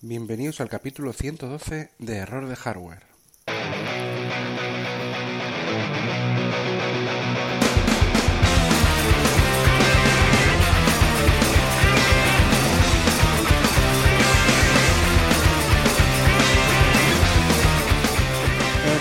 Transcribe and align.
Bienvenidos 0.00 0.60
al 0.60 0.68
capítulo 0.68 1.12
112 1.12 1.90
de 1.98 2.16
Error 2.18 2.46
de 2.46 2.54
Hardware. 2.54 3.02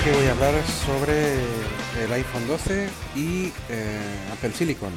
que 0.04 0.12
voy 0.14 0.26
a 0.26 0.32
hablar 0.32 0.54
sobre 0.86 1.34
el 2.02 2.14
iPhone 2.14 2.48
12 2.48 2.90
y 3.16 3.52
eh, 3.70 4.00
Apple 4.32 4.52
Silicon. 4.52 4.94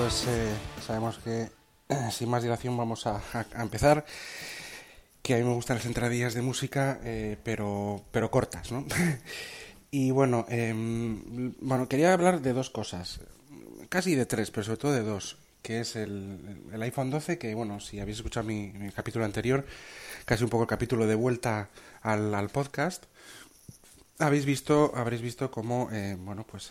Pues 0.00 0.24
eh, 0.28 0.54
sabemos 0.86 1.18
que 1.18 1.50
sin 2.10 2.30
más 2.30 2.42
dilación 2.42 2.74
vamos 2.74 3.06
a, 3.06 3.20
empezar. 3.58 4.06
Que 5.20 5.34
a 5.34 5.36
mí 5.36 5.44
me 5.44 5.52
gustan 5.52 5.76
las 5.76 5.84
entradillas 5.84 6.32
de 6.32 6.40
música, 6.40 6.98
eh, 7.04 7.36
pero, 7.44 8.02
pero 8.10 8.30
cortas, 8.30 8.72
¿no? 8.72 8.86
Y 9.90 10.12
bueno, 10.12 10.46
eh, 10.48 10.72
bueno, 11.60 11.88
quería 11.88 12.14
hablar 12.14 12.40
de 12.40 12.52
dos 12.52 12.70
cosas, 12.70 13.20
casi 13.88 14.14
de 14.14 14.24
tres, 14.24 14.50
pero 14.52 14.64
sobre 14.64 14.78
todo 14.78 14.92
de 14.92 15.02
dos, 15.02 15.36
que 15.62 15.80
es 15.80 15.96
el, 15.96 16.38
iPhone 16.80 17.10
12, 17.10 17.38
que 17.38 17.54
bueno, 17.54 17.80
si 17.80 17.98
habéis 17.98 18.18
escuchado 18.18 18.46
mi, 18.46 18.72
capítulo 18.94 19.24
anterior, 19.24 19.66
casi 20.24 20.44
un 20.44 20.50
poco 20.50 20.62
el 20.62 20.68
capítulo 20.68 21.08
de 21.08 21.16
vuelta 21.16 21.68
al, 22.02 22.48
podcast, 22.50 23.04
habéis 24.20 24.44
visto, 24.44 24.92
habréis 24.94 25.22
visto 25.22 25.50
cómo, 25.50 25.90
eh, 25.90 26.16
bueno, 26.18 26.46
pues 26.48 26.70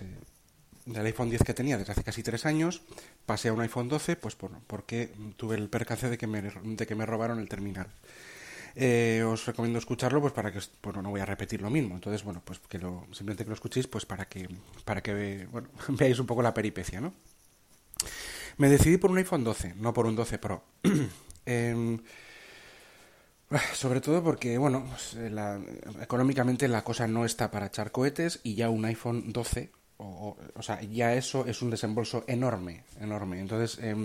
del 0.94 1.06
iPhone 1.06 1.30
10 1.30 1.44
que 1.44 1.54
tenía 1.54 1.78
desde 1.78 1.92
hace 1.92 2.04
casi 2.04 2.24
tres 2.24 2.46
años, 2.46 2.82
pasé 3.26 3.50
a 3.50 3.54
un 3.54 3.62
iPhone 3.62 3.90
12, 3.90 4.16
pues 4.16 4.36
por, 4.36 4.52
porque 4.68 5.12
tuve 5.38 5.56
el 5.56 5.70
percance 5.70 6.10
de 6.10 6.18
que 6.18 6.28
me, 6.28 6.42
de 6.42 6.88
que 6.88 6.96
me 6.96 7.06
robaron 7.06 7.40
el 7.40 7.48
terminal. 7.48 7.88
Eh, 8.76 9.24
os 9.26 9.46
recomiendo 9.46 9.80
escucharlo 9.80 10.22
pues 10.22 10.32
para 10.32 10.52
que 10.52 10.60
bueno 10.84 11.02
no 11.02 11.10
voy 11.10 11.22
a 11.22 11.26
repetir 11.26 11.62
lo 11.62 11.70
mismo. 11.70 11.96
Entonces 11.96 12.24
bueno 12.24 12.42
pues 12.44 12.60
que 12.60 12.78
lo 12.78 13.06
simplemente 13.12 13.44
que 13.44 13.50
lo 13.50 13.56
escuchéis 13.56 13.88
pues 13.88 14.06
para 14.06 14.26
que 14.26 14.48
para 14.86 15.02
que 15.02 15.48
bueno, 15.52 15.70
veáis 15.90 16.20
un 16.20 16.28
poco 16.28 16.42
la 16.42 16.54
peripecia 16.54 17.02
no 17.02 17.14
me 18.58 18.70
decidí 18.70 18.98
por 18.98 19.12
un 19.12 19.18
iPhone 19.18 19.44
12 19.44 19.74
no 19.76 19.94
por 19.94 20.06
un 20.06 20.16
12 20.16 20.38
Pro. 20.38 20.64
Eh, 21.46 21.98
sobre 23.74 24.02
todo 24.02 24.24
porque 24.24 24.58
bueno 24.58 24.86
pues, 24.88 25.18
económicamente 26.02 26.68
la 26.68 26.84
cosa 26.84 27.08
no 27.08 27.26
está 27.26 27.50
para 27.50 27.68
echar 27.68 27.92
cohetes 27.92 28.40
y 28.44 28.56
ya 28.56 28.70
un 28.70 28.86
iPhone 28.86 29.34
12 29.34 29.72
o, 30.02 30.38
o, 30.56 30.62
sea, 30.62 30.82
ya 30.82 31.14
eso 31.14 31.46
es 31.46 31.62
un 31.62 31.70
desembolso 31.70 32.24
enorme, 32.26 32.84
enorme. 33.02 33.40
Entonces, 33.40 33.78
eh, 33.82 33.96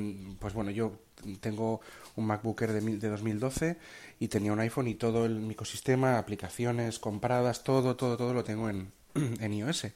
pues 0.40 0.52
bueno, 0.52 0.72
yo 0.72 0.98
tengo 1.40 1.80
un 2.16 2.26
MacBook 2.26 2.62
Air 2.62 2.72
de, 2.72 2.80
de 2.98 3.08
2012 3.08 3.78
y 4.18 4.28
tenía 4.28 4.52
un 4.52 4.58
iPhone 4.58 4.88
y 4.88 4.96
todo 4.96 5.24
el 5.24 5.48
ecosistema, 5.48 6.18
aplicaciones 6.18 6.98
compradas, 6.98 7.62
todo, 7.62 7.94
todo, 7.94 8.16
todo 8.16 8.34
lo 8.34 8.42
tengo 8.42 8.68
en, 8.68 8.90
en 9.14 9.52
iOS. 9.52 9.86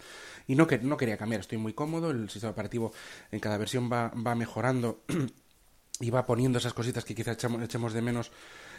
Y 0.46 0.54
no, 0.54 0.68
que, 0.68 0.78
no 0.78 0.96
quería 0.96 1.16
cambiar, 1.16 1.40
estoy 1.40 1.58
muy 1.58 1.72
cómodo, 1.72 2.10
el 2.10 2.30
sistema 2.30 2.52
operativo 2.52 2.92
en 3.32 3.40
cada 3.40 3.58
versión 3.58 3.90
va, 3.92 4.08
va 4.10 4.36
mejorando 4.36 5.02
y 6.00 6.10
va 6.10 6.26
poniendo 6.26 6.58
esas 6.58 6.74
cositas 6.74 7.04
que 7.04 7.16
quizás 7.16 7.34
echamos, 7.34 7.62
echemos 7.62 7.92
de 7.92 8.02
menos 8.02 8.30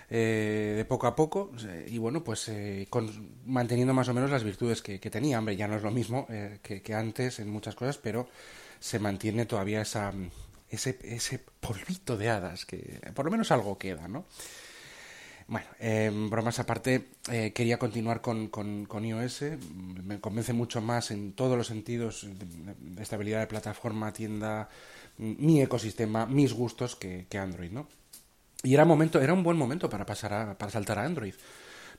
eh, 0.10 0.74
de 0.76 0.86
poco 0.86 1.08
a 1.08 1.16
poco 1.16 1.52
y 1.88 1.98
bueno 1.98 2.24
pues 2.24 2.50
eh, 2.50 2.88
con, 2.90 3.10
manteniendo 3.46 3.94
más 3.94 4.10
o 4.10 4.14
menos 4.14 4.32
las 4.32 4.44
virtudes 4.44 4.82
que, 4.82 5.00
tenía 5.00 5.40
hombre 5.40 5.56
ya 5.56 5.68
no 5.68 5.76
es 5.76 5.84
lo 5.84 5.92
mismo 5.92 6.26
eh, 6.30 6.60
que, 6.62 6.94
antes 6.94 7.40
en 7.40 7.50
muchas 7.50 7.76
cosas 7.76 7.98
pero 7.98 8.28
se 8.80 9.00
mantiene 9.00 9.46
todavía 9.46 9.82
esa 9.82 10.14
ese, 10.70 10.98
ese 11.04 11.40
polvito 11.60 12.18
de 12.18 12.30
hadas 12.30 12.66
que 12.66 13.00
por 13.14 13.26
lo 13.26 13.32
menos 13.32 13.52
algo 13.52 13.78
queda 13.78 14.08
no 14.08 14.26
bueno, 15.50 15.66
eh, 15.80 16.12
bromas 16.14 16.60
aparte, 16.60 17.10
eh, 17.32 17.52
quería 17.54 17.80
continuar 17.80 18.22
con, 18.22 18.50
con, 18.50 18.86
con, 18.86 19.04
iOS. 19.04 19.46
Me 20.04 20.20
convence 20.20 20.54
mucho 20.54 20.80
más 20.80 21.10
en 21.10 21.34
todos 21.34 21.58
los 21.58 21.66
sentidos 21.66 22.28
de 22.80 23.02
estabilidad 23.02 23.40
de 23.40 23.48
plataforma, 23.48 24.14
tienda, 24.14 24.70
mi 25.18 25.60
ecosistema, 25.60 26.28
mis 26.28 26.54
gustos 26.54 26.96
que, 26.96 27.26
que 27.28 27.40
Android, 27.40 27.72
¿no? 27.72 27.88
Y 28.64 28.74
era 28.74 28.86
momento, 28.86 29.22
era 29.22 29.34
un 29.34 29.44
buen 29.44 29.58
momento 29.58 29.90
para 29.90 30.06
pasar 30.06 30.34
a, 30.34 30.58
para 30.58 30.72
saltar 30.72 31.00
a 31.00 31.06
Android, 31.06 31.34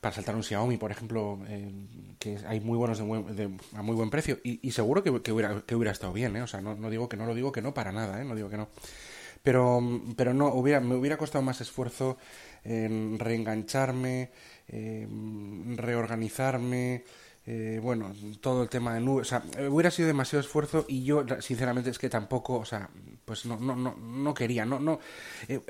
para 0.00 0.15
saltar 0.15 0.37
un 0.37 0.43
Xiaomi, 0.43 0.76
por 0.76 0.91
ejemplo, 0.91 1.38
eh, 1.48 1.72
que 2.19 2.38
hay 2.47 2.60
muy 2.60 2.76
buenos 2.76 2.98
de, 2.98 3.04
de, 3.34 3.56
a 3.75 3.82
muy 3.82 3.94
buen 3.94 4.10
precio 4.10 4.38
y, 4.43 4.71
seguro 4.72 5.03
que, 5.03 5.22
que, 5.22 5.32
hubiera, 5.32 5.62
que 5.62 5.75
hubiera 5.75 5.93
estado 5.93 6.12
bien, 6.12 6.37
¿eh? 6.37 6.43
O 6.43 6.47
sea, 6.47 6.60
no, 6.60 6.75
no 6.75 6.91
digo 6.91 7.09
que 7.09 7.16
no 7.16 7.26
lo 7.26 7.34
digo 7.34 7.53
que 7.53 7.62
no 7.62 7.72
para 7.72 7.93
nada, 7.93 8.21
¿eh? 8.21 8.25
No 8.25 8.34
digo 8.34 8.50
que 8.50 8.59
no. 8.59 8.69
Pero, 9.43 9.81
pero 10.16 10.34
no, 10.34 10.48
hubiera, 10.48 10.81
me 10.81 10.94
hubiera 10.94 11.16
costado 11.16 11.43
más 11.43 11.60
esfuerzo 11.62 12.19
en 12.62 13.19
reengancharme, 13.19 14.31
eh, 14.69 15.09
reorganizarme, 15.77 17.04
eh, 17.46 17.80
bueno, 17.82 18.12
todo 18.40 18.62
el 18.62 18.68
tema 18.68 18.94
de 18.94 19.00
nubes, 19.00 19.28
sea, 19.28 19.42
hubiera 19.68 19.90
sido 19.90 20.06
demasiado 20.08 20.40
esfuerzo 20.40 20.84
y 20.88 21.04
yo, 21.04 21.24
sinceramente, 21.40 21.90
es 21.90 21.98
que 21.98 22.10
tampoco, 22.10 22.58
o 22.58 22.64
sea, 22.64 22.90
pues 23.24 23.46
no, 23.46 23.56
no, 23.56 23.74
no, 23.74 23.96
no 23.96 24.34
quería, 24.34 24.66
no, 24.66 24.78
no, 24.78 25.00
eh, 25.48 25.60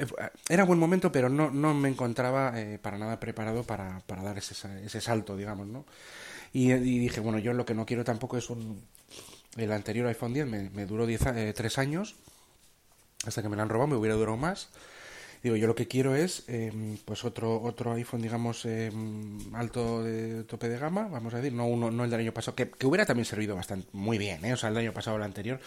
era 0.49 0.65
buen 0.65 0.79
momento, 0.79 1.13
pero 1.13 1.29
no, 1.29 1.51
no 1.51 1.73
me 1.75 1.89
encontraba 1.89 2.59
eh, 2.61 2.79
para 2.79 2.99
nada 2.99 3.21
preparado 3.21 3.63
para, 3.63 4.01
para 4.01 4.23
dar 4.23 4.39
ese, 4.39 4.55
ese 4.85 5.01
salto, 5.01 5.37
digamos, 5.37 5.69
¿no? 5.69 5.85
Y, 6.53 6.73
dije, 6.73 7.21
bueno, 7.21 7.39
yo 7.39 7.53
lo 7.53 7.65
que 7.65 7.75
no 7.75 7.87
quiero 7.87 8.03
tampoco 8.03 8.37
es 8.37 8.51
un, 8.51 8.83
el 9.57 9.71
anterior 9.71 10.09
iPhone 10.09 10.35
10 10.35 10.47
me, 10.47 10.71
me 10.71 10.87
duró 10.87 11.07
10, 11.07 11.27
eh, 11.37 11.53
3 11.57 11.79
años, 11.79 12.17
hasta 13.25 13.43
que 13.43 13.49
me 13.49 13.57
lo 13.57 13.63
han 13.63 13.69
robado, 13.69 13.89
me 13.89 13.97
hubiera 13.97 14.17
durado 14.17 14.37
más. 14.37 14.71
Digo, 15.43 15.57
yo 15.57 15.67
lo 15.67 15.75
que 15.75 15.89
quiero 15.89 16.15
es 16.15 16.45
eh, 16.49 16.71
pues 17.05 17.25
otro 17.25 17.63
otro 17.63 17.93
iPhone, 17.93 18.21
digamos, 18.21 18.65
eh, 18.67 18.93
alto 19.55 20.03
de 20.03 20.45
tope 20.45 20.69
de 20.69 20.79
gama, 20.79 21.09
vamos 21.09 21.33
a 21.33 21.39
decir, 21.39 21.53
no 21.53 21.67
uno 21.67 21.91
no 21.91 22.05
el 22.05 22.11
del 22.11 22.21
año 22.21 22.35
pasado, 22.35 22.55
que, 22.55 22.71
que 22.71 22.87
hubiera 22.87 23.07
también 23.07 23.25
servido 23.25 23.57
bastante 23.57 23.89
muy 23.93 24.19
bien, 24.19 24.45
¿eh? 24.45 24.53
o 24.53 24.57
sea, 24.57 24.69
el 24.69 24.77
año 24.77 24.93
pasado 24.93 25.17
o 25.17 25.19
el 25.19 25.25
anterior, 25.25 25.59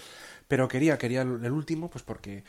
pero 0.47 0.67
quería 0.67 0.97
quería 0.97 1.21
el, 1.23 1.51
último, 1.51 1.89
pues 1.89 2.03
porque 2.03 2.43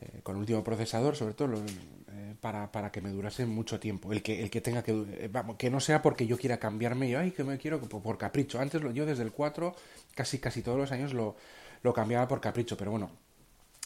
eh, 0.00 0.20
con 0.22 0.36
el 0.36 0.40
último 0.40 0.62
procesador, 0.62 1.16
sobre 1.16 1.34
todo, 1.34 1.48
lo, 1.48 1.58
eh, 1.58 2.34
para, 2.40 2.70
para 2.70 2.92
que 2.92 3.00
me 3.00 3.10
durase 3.10 3.46
mucho 3.46 3.80
tiempo. 3.80 4.12
El 4.12 4.22
que, 4.22 4.42
el 4.42 4.50
que 4.50 4.60
tenga 4.60 4.82
que, 4.82 4.92
eh, 4.92 5.28
vamos, 5.30 5.56
que 5.56 5.70
no 5.70 5.80
sea 5.80 6.02
porque 6.02 6.26
yo 6.26 6.38
quiera 6.38 6.58
cambiarme 6.58 7.08
y, 7.08 7.14
ay, 7.14 7.32
que 7.32 7.44
me 7.44 7.58
quiero 7.58 7.80
por 7.80 8.18
capricho. 8.18 8.60
Antes 8.60 8.82
lo, 8.82 8.92
yo 8.92 9.06
desde 9.06 9.24
el 9.24 9.32
4, 9.32 9.74
casi, 10.14 10.38
casi 10.38 10.62
todos 10.62 10.78
los 10.78 10.92
años 10.92 11.14
lo, 11.14 11.36
lo 11.82 11.92
cambiaba 11.92 12.28
por 12.28 12.40
capricho, 12.40 12.76
pero 12.76 12.92
bueno, 12.92 13.10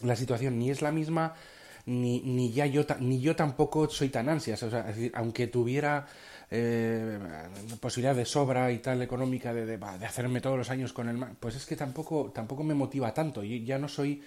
la 0.02 0.16
situación 0.16 0.58
ni 0.58 0.70
es 0.70 0.82
la 0.82 0.92
misma, 0.92 1.34
ni, 1.86 2.20
ni 2.20 2.52
ya 2.52 2.66
yo 2.66 2.84
ni 3.00 3.20
yo 3.20 3.34
tampoco 3.36 3.88
soy 3.88 4.08
tan 4.08 4.28
ansias 4.28 4.62
o 4.62 4.70
sea 4.70 4.80
es 4.80 4.96
decir, 4.96 5.12
aunque 5.14 5.48
tuviera 5.48 6.06
eh, 6.54 7.18
posibilidad 7.80 8.14
de 8.14 8.26
sobra 8.26 8.70
y 8.70 8.78
tal 8.78 9.00
económica 9.00 9.54
de, 9.54 9.64
de, 9.64 9.78
de, 9.78 10.06
hacerme 10.06 10.42
todos 10.42 10.58
los 10.58 10.68
años 10.68 10.92
con 10.92 11.08
el 11.08 11.16
pues 11.40 11.56
es 11.56 11.64
que 11.64 11.76
tampoco 11.76 12.30
tampoco 12.34 12.62
me 12.62 12.74
motiva 12.74 13.14
tanto. 13.14 13.42
Y 13.42 13.64
ya 13.64 13.78
no 13.78 13.88
soy 13.88 14.22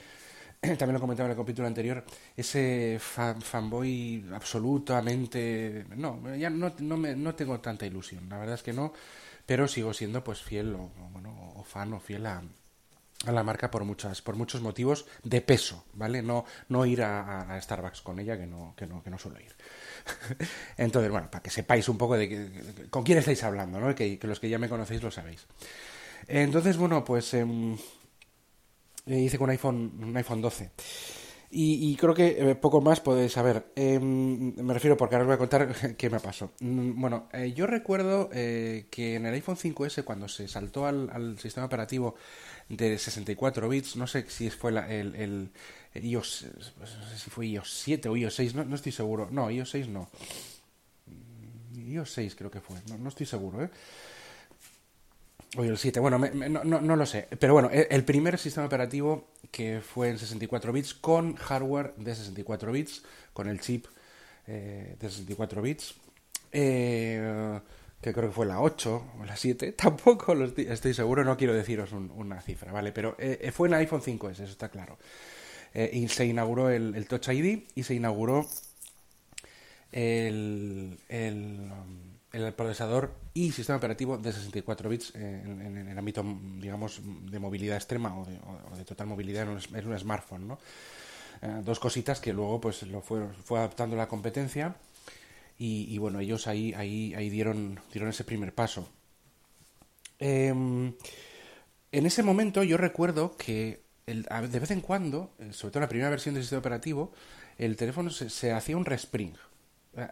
también 0.61 0.93
lo 0.93 0.99
comentaba 0.99 1.27
en 1.27 1.31
el 1.31 1.37
capítulo 1.37 1.67
anterior 1.67 2.03
ese 2.35 2.97
fan, 2.99 3.41
fanboy 3.41 4.25
absolutamente 4.33 5.85
no 5.95 6.35
ya 6.35 6.49
no, 6.49 6.73
no, 6.79 6.97
me, 6.97 7.15
no 7.15 7.35
tengo 7.35 7.59
tanta 7.59 7.85
ilusión 7.85 8.27
la 8.29 8.39
verdad 8.39 8.55
es 8.55 8.63
que 8.63 8.73
no 8.73 8.91
pero 9.45 9.67
sigo 9.67 9.93
siendo 9.93 10.23
pues 10.23 10.41
fiel 10.41 10.73
o, 10.73 10.89
bueno 11.11 11.53
o 11.55 11.63
fan 11.63 11.93
o 11.93 11.99
fiel 11.99 12.25
a 12.25 12.41
a 13.25 13.31
la 13.31 13.43
marca 13.43 13.71
por 13.71 13.83
muchas 13.85 14.21
por 14.21 14.35
muchos 14.35 14.61
motivos 14.61 15.05
de 15.23 15.41
peso 15.41 15.85
vale 15.93 16.21
no 16.21 16.45
no 16.69 16.85
ir 16.85 17.01
a, 17.01 17.59
Starbucks 17.61 18.01
con 18.01 18.19
ella 18.19 18.37
que 18.37 18.45
no 18.45 18.73
que 18.75 18.85
no 18.85 19.01
que 19.03 19.09
no 19.09 19.17
suelo 19.17 19.39
ir. 19.39 19.55
Entonces 20.77 21.09
bueno 21.11 21.31
para 21.31 21.41
que 21.41 21.49
sepáis 21.49 21.87
un 21.89 21.97
poco 21.97 22.17
de 22.17 22.29
que, 22.29 22.87
con 22.89 23.03
quién 23.03 23.17
estáis 23.17 23.43
hablando 23.43 23.79
no 23.79 23.95
que, 23.95 24.19
los 24.21 24.39
que 24.39 24.49
ya 24.49 24.59
me 24.59 24.69
conocéis 24.69 25.01
lo 25.01 25.11
sabéis. 25.11 25.47
Entonces 26.27 26.77
bueno 26.77 27.03
pues 27.03 27.33
eh, 27.33 27.45
hice 29.07 29.37
con 29.37 29.45
un 29.45 29.51
iPhone 29.51 29.91
un 30.01 30.17
iPhone 30.17 30.41
12 30.41 30.71
Y, 31.57 31.95
creo 31.95 32.13
que 32.13 32.51
eh, 32.51 32.55
poco 32.55 32.81
más 32.81 32.99
podéis 32.99 33.31
saber. 33.31 33.71
Em, 33.77 34.53
me 34.57 34.73
refiero 34.73 34.97
porque 34.97 35.15
ahora 35.15 35.23
os 35.23 35.27
voy 35.27 35.35
a 35.35 35.37
contar 35.37 35.95
qué 35.97 36.09
me 36.09 36.19
pasó. 36.19 36.51
Mm, 36.59 36.99
bueno, 36.99 37.29
eh, 37.31 37.53
yo 37.53 37.65
recuerdo 37.65 38.29
eh, 38.33 38.87
que 38.91 39.15
en 39.15 39.25
el 39.25 39.33
iPhone 39.35 39.55
5S, 39.55 40.03
cuando 40.03 40.27
se 40.27 40.49
saltó 40.49 40.85
al, 40.85 41.39
sistema 41.39 41.67
operativo 41.67 42.15
de 42.69 42.97
64 42.97 43.69
bits, 43.69 43.95
no 43.95 44.07
sé 44.07 44.25
si 44.29 44.49
fue 44.49 44.71
el, 44.71 45.15
el, 45.15 45.49
iOS, 45.93 46.45
no 46.79 46.85
sé 46.85 47.17
si 47.17 47.29
fue 47.29 47.47
iOS 47.47 47.71
7 47.71 48.09
o 48.09 48.17
iOS 48.17 48.35
6, 48.35 48.55
no, 48.55 48.75
estoy 48.75 48.91
seguro. 48.91 49.29
No, 49.31 49.49
iOS 49.49 49.69
6 49.69 49.87
no. 49.89 50.09
IOS 51.75 52.11
6 52.11 52.35
creo 52.35 52.51
que 52.51 52.61
fue, 52.61 52.77
no, 52.89 52.97
no 52.97 53.09
estoy 53.09 53.25
seguro, 53.25 53.63
¿eh? 53.63 53.69
O 55.57 55.63
el 55.63 55.77
7, 55.77 55.99
bueno, 56.01 56.17
no, 56.19 56.81
no, 56.81 56.95
lo 56.95 57.05
sé. 57.05 57.27
Pero 57.39 57.53
bueno, 57.53 57.69
el 57.71 58.03
primer 58.03 58.37
sistema 58.37 58.65
operativo 58.65 59.29
que 59.51 59.79
fue 59.79 60.09
en 60.09 60.17
64 60.17 60.73
bits 60.73 60.93
con 60.93 61.35
hardware 61.35 61.93
de 61.95 62.13
64 62.13 62.71
bits, 62.73 63.03
con 63.31 63.47
el 63.47 63.61
chip 63.61 63.85
eh, 64.47 64.97
de 64.99 65.09
64 65.09 65.61
bits, 65.61 65.95
eh, 66.51 67.59
que 68.05 68.13
creo 68.13 68.29
que 68.29 68.35
fue 68.35 68.45
la 68.45 68.61
8 68.61 69.03
o 69.19 69.25
la 69.25 69.35
7, 69.35 69.71
tampoco 69.77 70.35
lo 70.35 70.45
estoy, 70.45 70.93
seguro, 70.93 71.23
no 71.23 71.37
quiero 71.37 71.53
deciros 71.53 71.91
una 71.91 72.41
cifra, 72.41 72.71
¿vale? 72.71 72.91
Pero 72.91 73.15
eh, 73.19 73.51
fue 73.53 73.67
en 73.67 73.75
iPhone 73.75 74.01
5S, 74.01 74.31
eso 74.31 74.43
está 74.43 74.69
claro. 74.69 74.97
y 75.73 76.07
se 76.07 76.25
inauguró 76.25 76.69
el, 76.69 77.07
Touch 77.07 77.29
ID 77.29 77.63
y 77.75 77.83
se 77.83 77.95
inauguró 77.95 78.45
el, 79.91 80.97
um, 81.09 82.15
el 82.35 82.53
procesador 82.53 83.13
y 83.33 83.51
sistema 83.51 83.77
operativo 83.77 84.17
de 84.17 84.31
64 84.33 84.89
bits 84.89 85.15
en, 85.15 85.87
el 85.87 85.97
ámbito, 85.97 86.23
digamos, 86.57 87.01
de 87.03 87.39
movilidad 87.39 87.77
extrema 87.77 88.17
o 88.17 88.25
de, 88.75 88.83
total 88.83 89.07
movilidad 89.07 89.43
en 89.43 89.87
un, 89.87 89.99
smartphone, 89.99 90.47
¿no? 90.47 90.59
Eh, 91.41 91.61
dos 91.63 91.79
cositas 91.79 92.19
que 92.19 92.33
luego 92.33 92.59
pues 92.59 92.83
lo 92.83 93.01
fue, 93.01 93.27
fue 93.43 93.59
adaptando 93.59 93.95
la 93.95 94.07
competencia 94.07 94.75
y, 95.57 95.97
bueno, 95.97 96.19
ellos 96.19 96.47
ahí, 96.47 96.73
ahí, 96.73 97.13
ahí 97.15 97.29
dieron, 97.29 97.79
dieron 97.91 98.09
ese 98.09 98.23
primer 98.23 98.53
paso. 98.53 98.89
Em, 100.19 100.93
en 101.91 102.05
ese 102.05 102.23
momento 102.23 102.63
yo 102.63 102.77
recuerdo 102.77 103.35
que 103.37 103.83
de 104.05 104.59
vez 104.59 104.71
en 104.71 104.81
cuando, 104.81 105.33
eh, 105.39 105.51
sobre 105.51 105.71
todo 105.71 105.79
en 105.79 105.85
la 105.85 105.89
primera 105.89 106.09
versión 106.09 106.35
del 106.35 106.43
sistema 106.43 106.59
operativo, 106.59 107.11
el 107.57 107.75
teléfono 107.75 108.09
se 108.09 108.51
hacía 108.51 108.77
un 108.77 108.85
respring. 108.85 109.33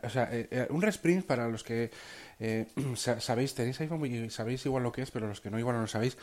O 0.04 0.10
sea, 0.10 0.30
eh, 0.32 0.48
eh, 0.50 0.68
un 0.70 0.82
respring 0.82 1.24
para 1.24 1.48
los 1.50 1.64
que 1.64 1.92
eh, 2.40 2.68
sabéis, 2.96 3.54
tenéis 3.54 3.80
iPhone 3.82 4.06
y 4.06 4.30
sabéis 4.30 4.66
igual 4.66 4.84
lo 4.84 4.92
que 4.92 5.02
es, 5.02 5.12
pero 5.12 5.28
los 5.28 5.42
que 5.42 5.50
no 5.50 5.60
igual 5.60 5.76
no 5.76 5.82
lo 5.82 5.88
sabéis, 5.88 6.18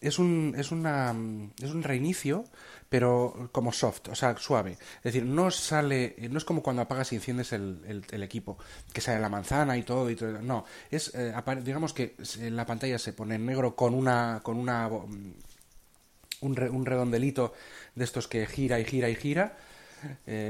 es 0.00 0.18
un, 0.18 0.54
es 0.58 0.72
una, 0.72 1.14
es 1.62 1.70
un 1.70 1.82
reinicio, 1.82 2.44
pero 2.88 3.50
como 3.52 3.72
soft, 3.72 4.08
o 4.08 4.14
sea, 4.14 4.36
suave. 4.36 4.72
Es 4.72 5.04
decir, 5.04 5.24
no 5.24 5.50
sale, 5.50 6.16
no 6.28 6.38
es 6.38 6.44
como 6.44 6.62
cuando 6.62 6.82
apagas 6.82 7.12
y 7.12 7.16
enciendes 7.16 7.52
el, 7.52 8.04
el, 8.10 8.22
equipo, 8.22 8.58
que 8.92 9.00
sale 9.00 9.20
la 9.20 9.28
manzana 9.28 9.76
y 9.76 9.84
todo, 9.84 10.10
y 10.10 10.16
todo. 10.16 10.42
No, 10.42 10.64
es, 10.90 11.12
digamos 11.62 11.92
que 11.92 12.16
la 12.40 12.66
pantalla 12.66 12.98
se 12.98 13.12
pone 13.12 13.36
en 13.36 13.46
negro 13.46 13.76
con 13.76 13.94
una, 13.94 14.40
con 14.42 14.56
una, 14.56 14.88
un, 14.88 15.36
un 16.40 16.86
redondelito 16.86 17.54
de 17.94 18.04
estos 18.04 18.26
que 18.26 18.46
gira 18.46 18.80
y 18.80 18.84
gira 18.84 19.08
y 19.08 19.14
gira, 19.14 19.56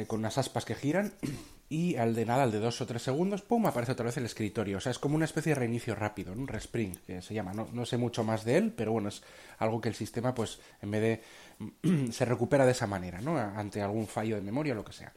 con 0.06 0.20
unas 0.20 0.38
aspas 0.38 0.64
que 0.64 0.74
giran 0.74 1.12
y 1.68 1.96
al 1.96 2.14
de 2.14 2.26
nada, 2.26 2.42
al 2.42 2.52
de 2.52 2.60
dos 2.60 2.80
o 2.80 2.86
tres 2.86 3.02
segundos, 3.02 3.42
¡pum! 3.42 3.66
aparece 3.66 3.92
otra 3.92 4.06
vez 4.06 4.16
el 4.16 4.26
escritorio. 4.26 4.78
O 4.78 4.80
sea, 4.80 4.92
es 4.92 4.98
como 4.98 5.16
una 5.16 5.24
especie 5.24 5.54
de 5.54 5.60
reinicio 5.60 5.94
rápido, 5.94 6.32
un 6.32 6.46
respring, 6.46 6.96
que 7.06 7.22
se 7.22 7.34
llama. 7.34 7.52
No, 7.52 7.68
no 7.72 7.86
sé 7.86 7.96
mucho 7.96 8.22
más 8.22 8.44
de 8.44 8.56
él, 8.56 8.72
pero 8.76 8.92
bueno, 8.92 9.08
es 9.08 9.22
algo 9.58 9.80
que 9.80 9.88
el 9.88 9.94
sistema, 9.94 10.34
pues, 10.34 10.60
en 10.82 10.90
vez 10.90 11.00
de... 11.02 12.12
se 12.12 12.24
recupera 12.24 12.66
de 12.66 12.72
esa 12.72 12.86
manera, 12.86 13.20
¿no? 13.20 13.38
Ante 13.38 13.80
algún 13.80 14.06
fallo 14.06 14.36
de 14.36 14.42
memoria 14.42 14.74
o 14.74 14.76
lo 14.76 14.84
que 14.84 14.92
sea. 14.92 15.12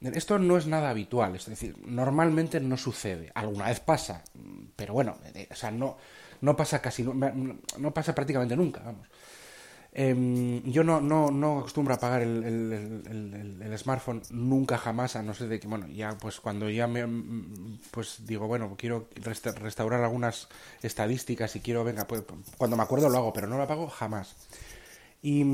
Esto 0.00 0.38
no 0.38 0.56
es 0.56 0.66
nada 0.66 0.90
habitual, 0.90 1.36
es 1.36 1.46
decir, 1.46 1.76
normalmente 1.86 2.58
no 2.58 2.76
sucede. 2.76 3.30
Alguna 3.34 3.66
vez 3.66 3.78
pasa, 3.78 4.24
pero 4.74 4.94
bueno, 4.94 5.16
eh, 5.34 5.46
o 5.48 5.54
sea, 5.54 5.70
no, 5.70 5.96
no 6.40 6.56
pasa 6.56 6.80
casi, 6.80 7.04
no 7.04 7.94
pasa 7.94 8.12
prácticamente 8.12 8.56
nunca, 8.56 8.80
vamos. 8.80 9.06
Em, 9.94 10.62
yo 10.64 10.84
no, 10.84 11.02
no, 11.02 11.30
no 11.30 11.58
acostumbro 11.58 11.92
a 11.92 11.96
apagar 11.98 12.22
el, 12.22 12.42
el, 13.60 13.78
smartphone 13.78 14.22
nunca 14.30 14.78
jamás, 14.78 15.16
a 15.16 15.22
no 15.22 15.34
ser 15.34 15.48
de 15.48 15.60
que, 15.60 15.68
bueno, 15.68 15.86
ya 15.88 16.16
pues 16.16 16.40
cuando 16.40 16.70
ya 16.70 16.86
me, 16.86 17.04
pues 17.90 18.24
digo, 18.26 18.46
bueno, 18.46 18.74
quiero 18.78 19.08
restaurar 19.14 20.02
algunas 20.02 20.48
estadísticas 20.82 21.56
y 21.56 21.60
quiero, 21.60 21.84
venga, 21.84 22.06
pues 22.06 22.22
cuando 22.56 22.76
me 22.76 22.82
acuerdo 22.82 23.10
lo 23.10 23.18
hago, 23.18 23.32
pero 23.34 23.46
no 23.46 23.58
lo 23.58 23.64
apago 23.64 23.88
jamás. 23.88 24.34
Y 25.20 25.44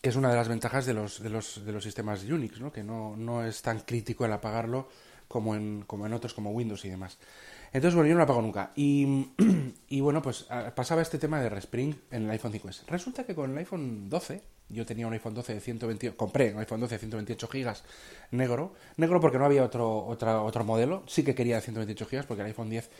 que 0.00 0.10
es 0.10 0.16
una 0.16 0.30
de 0.30 0.36
las 0.36 0.48
ventajas 0.48 0.86
de 0.86 0.94
los, 0.94 1.22
de 1.22 1.30
los, 1.30 1.64
de 1.66 1.72
los 1.72 1.84
sistemas 1.84 2.24
Unix, 2.24 2.60
¿no? 2.60 2.72
que 2.72 2.82
no, 2.82 3.16
no 3.16 3.44
es 3.44 3.60
tan 3.60 3.80
crítico 3.80 4.24
el 4.24 4.32
apagarlo 4.32 4.88
como 5.28 5.54
en, 5.54 5.82
como 5.86 6.06
en 6.06 6.12
otros 6.12 6.32
como 6.32 6.50
Windows 6.50 6.84
y 6.84 6.88
demás. 6.88 7.18
Entonces, 7.72 7.94
bueno, 7.94 8.08
yo 8.08 8.14
no 8.14 8.20
la 8.20 8.26
pago 8.26 8.42
nunca. 8.42 8.72
Y, 9.88 10.00
bueno, 10.00 10.20
pues 10.20 10.46
ah, 10.50 10.72
pasaba 10.74 11.02
este 11.02 11.18
tema 11.18 11.40
de 11.40 11.48
Respring 11.48 11.96
en 12.10 12.24
el 12.24 12.30
iPhone 12.30 12.52
5S. 12.52 12.86
Resulta 12.88 13.24
que 13.24 13.34
con 13.34 13.52
el 13.52 13.58
iPhone 13.58 14.08
12, 14.08 14.42
yo 14.68 14.84
tenía 14.84 15.06
un 15.06 15.12
iPhone 15.12 15.34
12 15.34 15.54
de 15.54 15.60
128, 15.60 16.16
compré 16.16 16.52
un 16.52 16.58
iPhone 16.58 16.80
12 16.80 16.94
de 16.94 16.98
128 16.98 17.48
gigas 17.48 17.84
negro, 18.32 18.74
negro 18.96 19.20
porque 19.20 19.38
no 19.38 19.44
había 19.44 19.62
otro, 19.62 20.16
modelo, 20.64 21.04
sí 21.06 21.22
que 21.22 21.34
quería 21.34 21.56
de 21.56 21.62
128 21.62 22.06
gigas 22.06 22.26
porque 22.26 22.42
el 22.42 22.48
iPhone 22.48 22.68
10 22.68 22.90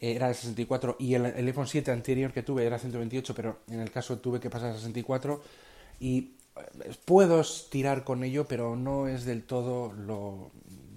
era 0.00 0.28
de 0.28 0.34
64 0.34 0.96
y 0.98 1.14
el, 1.14 1.26
el, 1.26 1.46
iPhone 1.46 1.68
7 1.68 1.92
anterior 1.92 2.32
que 2.32 2.42
tuve 2.42 2.66
era 2.66 2.78
128, 2.78 3.34
pero 3.34 3.60
en 3.68 3.80
el 3.80 3.92
caso 3.92 4.18
tuve 4.18 4.40
que 4.40 4.50
pasar 4.50 4.70
a 4.70 4.74
64 4.74 5.40
y 6.00 6.34
eh, 6.56 6.92
puedo 7.04 7.42
tirar 7.70 8.04
con 8.04 8.24
ello, 8.24 8.46
pero 8.46 8.76
no 8.76 9.06
es 9.06 9.24
del 9.24 9.44
todo 9.44 9.92
lo, 9.92 10.50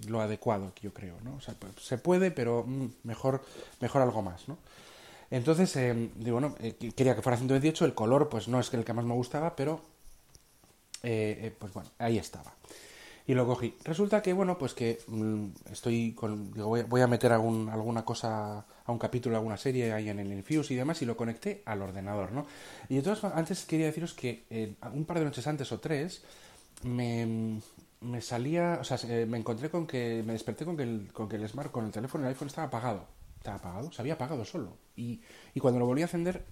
lo 0.06 0.20
adecuado, 0.20 0.72
yo 0.80 0.92
creo, 0.92 1.16
¿no? 1.22 1.36
O 1.36 1.40
sea, 1.40 1.54
pues, 1.54 1.72
se 1.80 1.98
puede, 1.98 2.30
pero 2.30 2.64
mm, 2.66 2.86
mejor, 3.04 3.42
mejor 3.80 4.02
algo 4.02 4.22
más, 4.22 4.48
¿no? 4.48 4.58
Entonces, 5.30 5.74
eh, 5.76 6.10
digo, 6.16 6.40
bueno, 6.40 6.54
eh, 6.60 6.74
quería 6.94 7.14
que 7.14 7.22
fuera 7.22 7.36
128, 7.36 7.84
el 7.84 7.94
color, 7.94 8.28
pues 8.28 8.48
no 8.48 8.60
es 8.60 8.72
el 8.72 8.84
que 8.84 8.92
más 8.92 9.04
me 9.04 9.14
gustaba, 9.14 9.54
pero, 9.56 9.80
eh, 11.02 11.54
pues 11.58 11.72
bueno, 11.72 11.90
ahí 11.98 12.18
estaba. 12.18 12.54
Y 13.26 13.34
lo 13.34 13.46
cogí. 13.46 13.74
Resulta 13.84 14.22
que, 14.22 14.32
bueno, 14.32 14.56
pues 14.56 14.72
que 14.72 15.00
mm, 15.06 15.46
estoy 15.70 16.12
con, 16.14 16.50
digo, 16.52 16.68
voy, 16.68 17.00
a 17.02 17.06
meter 17.06 17.32
algún, 17.32 17.68
alguna 17.68 18.06
cosa, 18.06 18.64
a 18.86 18.92
un 18.92 18.98
capítulo, 18.98 19.36
alguna 19.36 19.58
serie 19.58 19.92
ahí 19.92 20.08
en 20.08 20.18
el 20.18 20.32
Infuse 20.32 20.72
y 20.72 20.76
demás, 20.78 21.02
y 21.02 21.04
lo 21.04 21.14
conecté 21.14 21.62
al 21.66 21.82
ordenador, 21.82 22.32
¿no? 22.32 22.46
Y 22.88 22.96
entonces, 22.96 23.24
antes 23.24 23.66
quería 23.66 23.86
deciros 23.86 24.14
que 24.14 24.76
un 24.94 25.04
par 25.04 25.18
de 25.18 25.26
noches 25.26 25.46
antes 25.46 25.70
o 25.72 25.78
tres, 25.78 26.22
me, 26.84 27.60
me 28.00 28.20
salía, 28.20 28.78
o 28.80 28.84
sea, 28.84 28.98
me 29.26 29.38
encontré 29.38 29.70
con 29.70 29.86
que, 29.86 30.22
me 30.24 30.32
desperté 30.32 30.64
con 30.64 30.76
que 30.76 30.84
el, 30.84 31.12
con 31.12 31.28
que 31.28 31.36
el 31.36 31.48
Smart, 31.48 31.70
con 31.70 31.84
el 31.84 31.90
teléfono, 31.90 32.24
el 32.24 32.28
iPhone 32.28 32.48
estaba 32.48 32.68
apagado. 32.68 33.06
Estaba 33.36 33.56
apagado, 33.56 33.92
se 33.92 34.02
había 34.02 34.14
apagado 34.14 34.44
solo. 34.44 34.76
Y, 34.96 35.20
y 35.54 35.60
cuando 35.60 35.78
lo 35.78 35.86
volví 35.86 36.02
a 36.02 36.04
encender, 36.06 36.44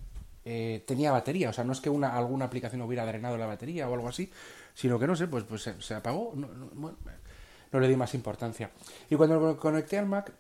eh, 0.49 0.85
tenía 0.87 1.11
batería. 1.11 1.50
O 1.50 1.52
sea, 1.52 1.64
no 1.64 1.73
es 1.73 1.80
que 1.80 1.90
una, 1.90 2.16
alguna 2.16 2.44
aplicación 2.44 2.80
hubiera 2.82 3.04
drenado 3.04 3.37
la 3.37 3.47
batería 3.47 3.88
o 3.88 3.94
algo 3.94 4.09
así, 4.09 4.30
sino 4.75 4.97
que 4.97 5.09
no 5.09 5.16
sé, 5.16 5.26
pues, 5.26 5.42
pues 5.42 5.68
se, 5.80 5.94
apagó. 5.94 6.35
No, 6.37 6.49
no, 7.73 7.80
le 7.80 7.88
di 7.88 7.97
más 7.97 8.14
importancia. 8.14 8.70
Y 9.11 9.16
cuando 9.16 9.40
lo 9.40 9.59
conecté 9.59 9.99
al 9.99 10.06
Mac, 10.06 10.32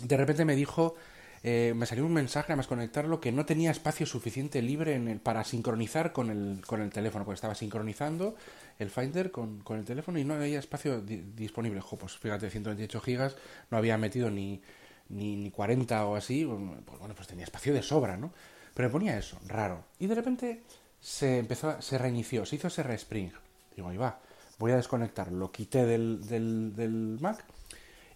de 0.00 0.16
repente 0.16 0.44
me 0.44 0.54
dijo 0.54 0.94
eh, 1.42 1.72
me 1.74 1.86
salió 1.86 2.04
un 2.04 2.12
mensaje, 2.12 2.52
además 2.52 2.66
conectarlo, 2.66 3.20
que 3.20 3.32
no 3.32 3.46
tenía 3.46 3.70
espacio 3.70 4.04
suficiente 4.04 4.60
libre 4.60 4.94
en 4.94 5.08
el, 5.08 5.20
para 5.20 5.42
sincronizar 5.44 6.12
con 6.12 6.30
el, 6.30 6.62
con 6.66 6.82
el 6.82 6.90
teléfono, 6.90 7.24
porque 7.24 7.36
estaba 7.36 7.54
sincronizando 7.54 8.34
el 8.78 8.90
Finder 8.90 9.30
con, 9.30 9.60
con 9.60 9.78
el 9.78 9.84
teléfono 9.84 10.18
y 10.18 10.24
no 10.24 10.34
había 10.34 10.58
espacio 10.58 11.00
disponible. 11.00 11.80
Jo, 11.80 11.96
pues 11.96 12.16
fíjate, 12.18 12.50
128 12.50 13.00
gigas, 13.00 13.36
no 13.70 13.78
había 13.78 13.96
metido 13.96 14.30
ni, 14.30 14.60
ni, 15.08 15.36
ni 15.36 15.50
40 15.50 16.06
o 16.06 16.16
así, 16.16 16.44
pues 16.44 16.98
bueno, 16.98 17.14
pues 17.14 17.28
tenía 17.28 17.44
espacio 17.44 17.72
de 17.72 17.82
sobra, 17.82 18.18
¿no? 18.18 18.32
Pero 18.74 18.88
me 18.88 18.92
ponía 18.92 19.18
eso, 19.18 19.38
raro. 19.46 19.84
Y 19.98 20.06
de 20.06 20.14
repente 20.14 20.62
se 21.00 21.38
empezó, 21.38 21.80
se 21.80 21.96
reinició, 21.96 22.44
se 22.44 22.56
hizo 22.56 22.68
ese 22.68 22.82
respring. 22.82 23.32
Digo, 23.74 23.88
ahí 23.88 23.96
va, 23.96 24.20
voy 24.58 24.72
a 24.72 24.76
desconectar, 24.76 25.32
lo 25.32 25.50
quité 25.50 25.86
del, 25.86 26.26
del, 26.26 26.76
del 26.76 27.18
Mac 27.20 27.44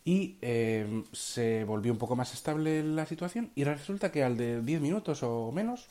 y 0.04 0.36
em, 0.42 1.04
se 1.12 1.64
volvió 1.64 1.92
un 1.92 1.98
poco 1.98 2.14
más 2.14 2.34
estable 2.34 2.82
la 2.82 3.06
situación 3.06 3.50
y 3.54 3.64
resulta 3.64 4.12
que 4.12 4.22
al 4.22 4.36
de 4.36 4.60
10 4.60 4.80
minutos 4.80 5.22
o 5.22 5.50
menos 5.50 5.86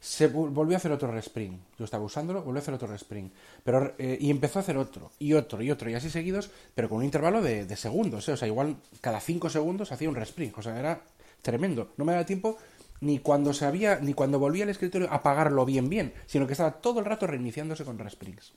se 0.00 0.26
volvió 0.26 0.76
a 0.76 0.78
hacer 0.78 0.92
otro 0.92 1.10
respring. 1.10 1.58
Yo 1.78 1.86
estaba 1.86 2.04
usándolo, 2.04 2.42
volvió 2.42 2.58
a 2.58 2.62
hacer 2.62 2.74
otro 2.74 2.88
respring. 2.88 3.32
Pero, 3.64 3.94
eh, 3.96 4.18
y 4.20 4.30
empezó 4.30 4.58
a 4.58 4.62
hacer 4.62 4.76
otro, 4.76 5.10
y 5.18 5.32
otro, 5.32 5.62
y 5.62 5.70
otro, 5.70 5.88
y 5.88 5.94
así 5.94 6.10
seguidos, 6.10 6.50
pero 6.74 6.90
con 6.90 6.98
un 6.98 7.04
intervalo 7.04 7.40
de, 7.40 7.74
segundos. 7.74 8.28
¿eh? 8.28 8.32
O 8.32 8.36
sea, 8.36 8.46
igual 8.46 8.76
cada 9.00 9.18
5 9.18 9.48
segundos 9.48 9.92
hacía 9.92 10.10
un 10.10 10.14
respring. 10.14 10.52
O 10.56 10.62
sea, 10.62 10.78
era 10.78 11.00
tremendo. 11.40 11.92
No 11.96 12.04
me 12.04 12.12
daba 12.12 12.26
tiempo 12.26 12.58
ni 13.00 13.18
cuando 13.18 13.54
se 13.54 13.64
había, 13.64 13.96
ni 13.96 14.12
cuando 14.12 14.38
volvía 14.38 14.64
al 14.64 14.70
escritorio 14.70 15.10
a 15.10 15.16
apagarlo 15.16 15.64
bien, 15.64 15.88
bien, 15.88 16.12
sino 16.26 16.46
que 16.46 16.52
estaba 16.52 16.72
todo 16.72 17.00
el 17.00 17.06
rato 17.06 17.26
reiniciándose 17.26 17.84
con 17.84 17.98
resprings. 17.98 18.52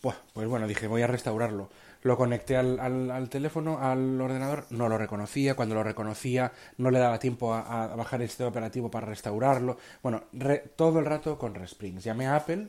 pues 0.00 0.48
bueno, 0.48 0.66
dije, 0.66 0.86
voy 0.86 1.00
a 1.00 1.06
restaurarlo 1.06 1.70
lo 2.02 2.16
conecté 2.16 2.56
al, 2.56 2.78
al, 2.78 3.28
teléfono, 3.28 3.78
al 3.78 4.20
ordenador, 4.20 4.66
no 4.70 4.88
lo 4.88 4.98
reconocía, 4.98 5.54
cuando 5.54 5.74
lo 5.74 5.82
reconocía 5.82 6.52
no 6.78 6.90
le 6.90 6.98
daba 6.98 7.18
tiempo 7.18 7.54
a, 7.54 7.94
bajar 7.94 8.22
el 8.22 8.28
sistema 8.28 8.50
operativo 8.50 8.90
para 8.90 9.06
restaurarlo, 9.06 9.78
bueno, 10.02 10.24
todo 10.76 10.98
el 10.98 11.06
rato 11.06 11.38
con 11.38 11.54
Resprings. 11.54 12.02
Llamé 12.04 12.26
a 12.26 12.36
Apple, 12.36 12.68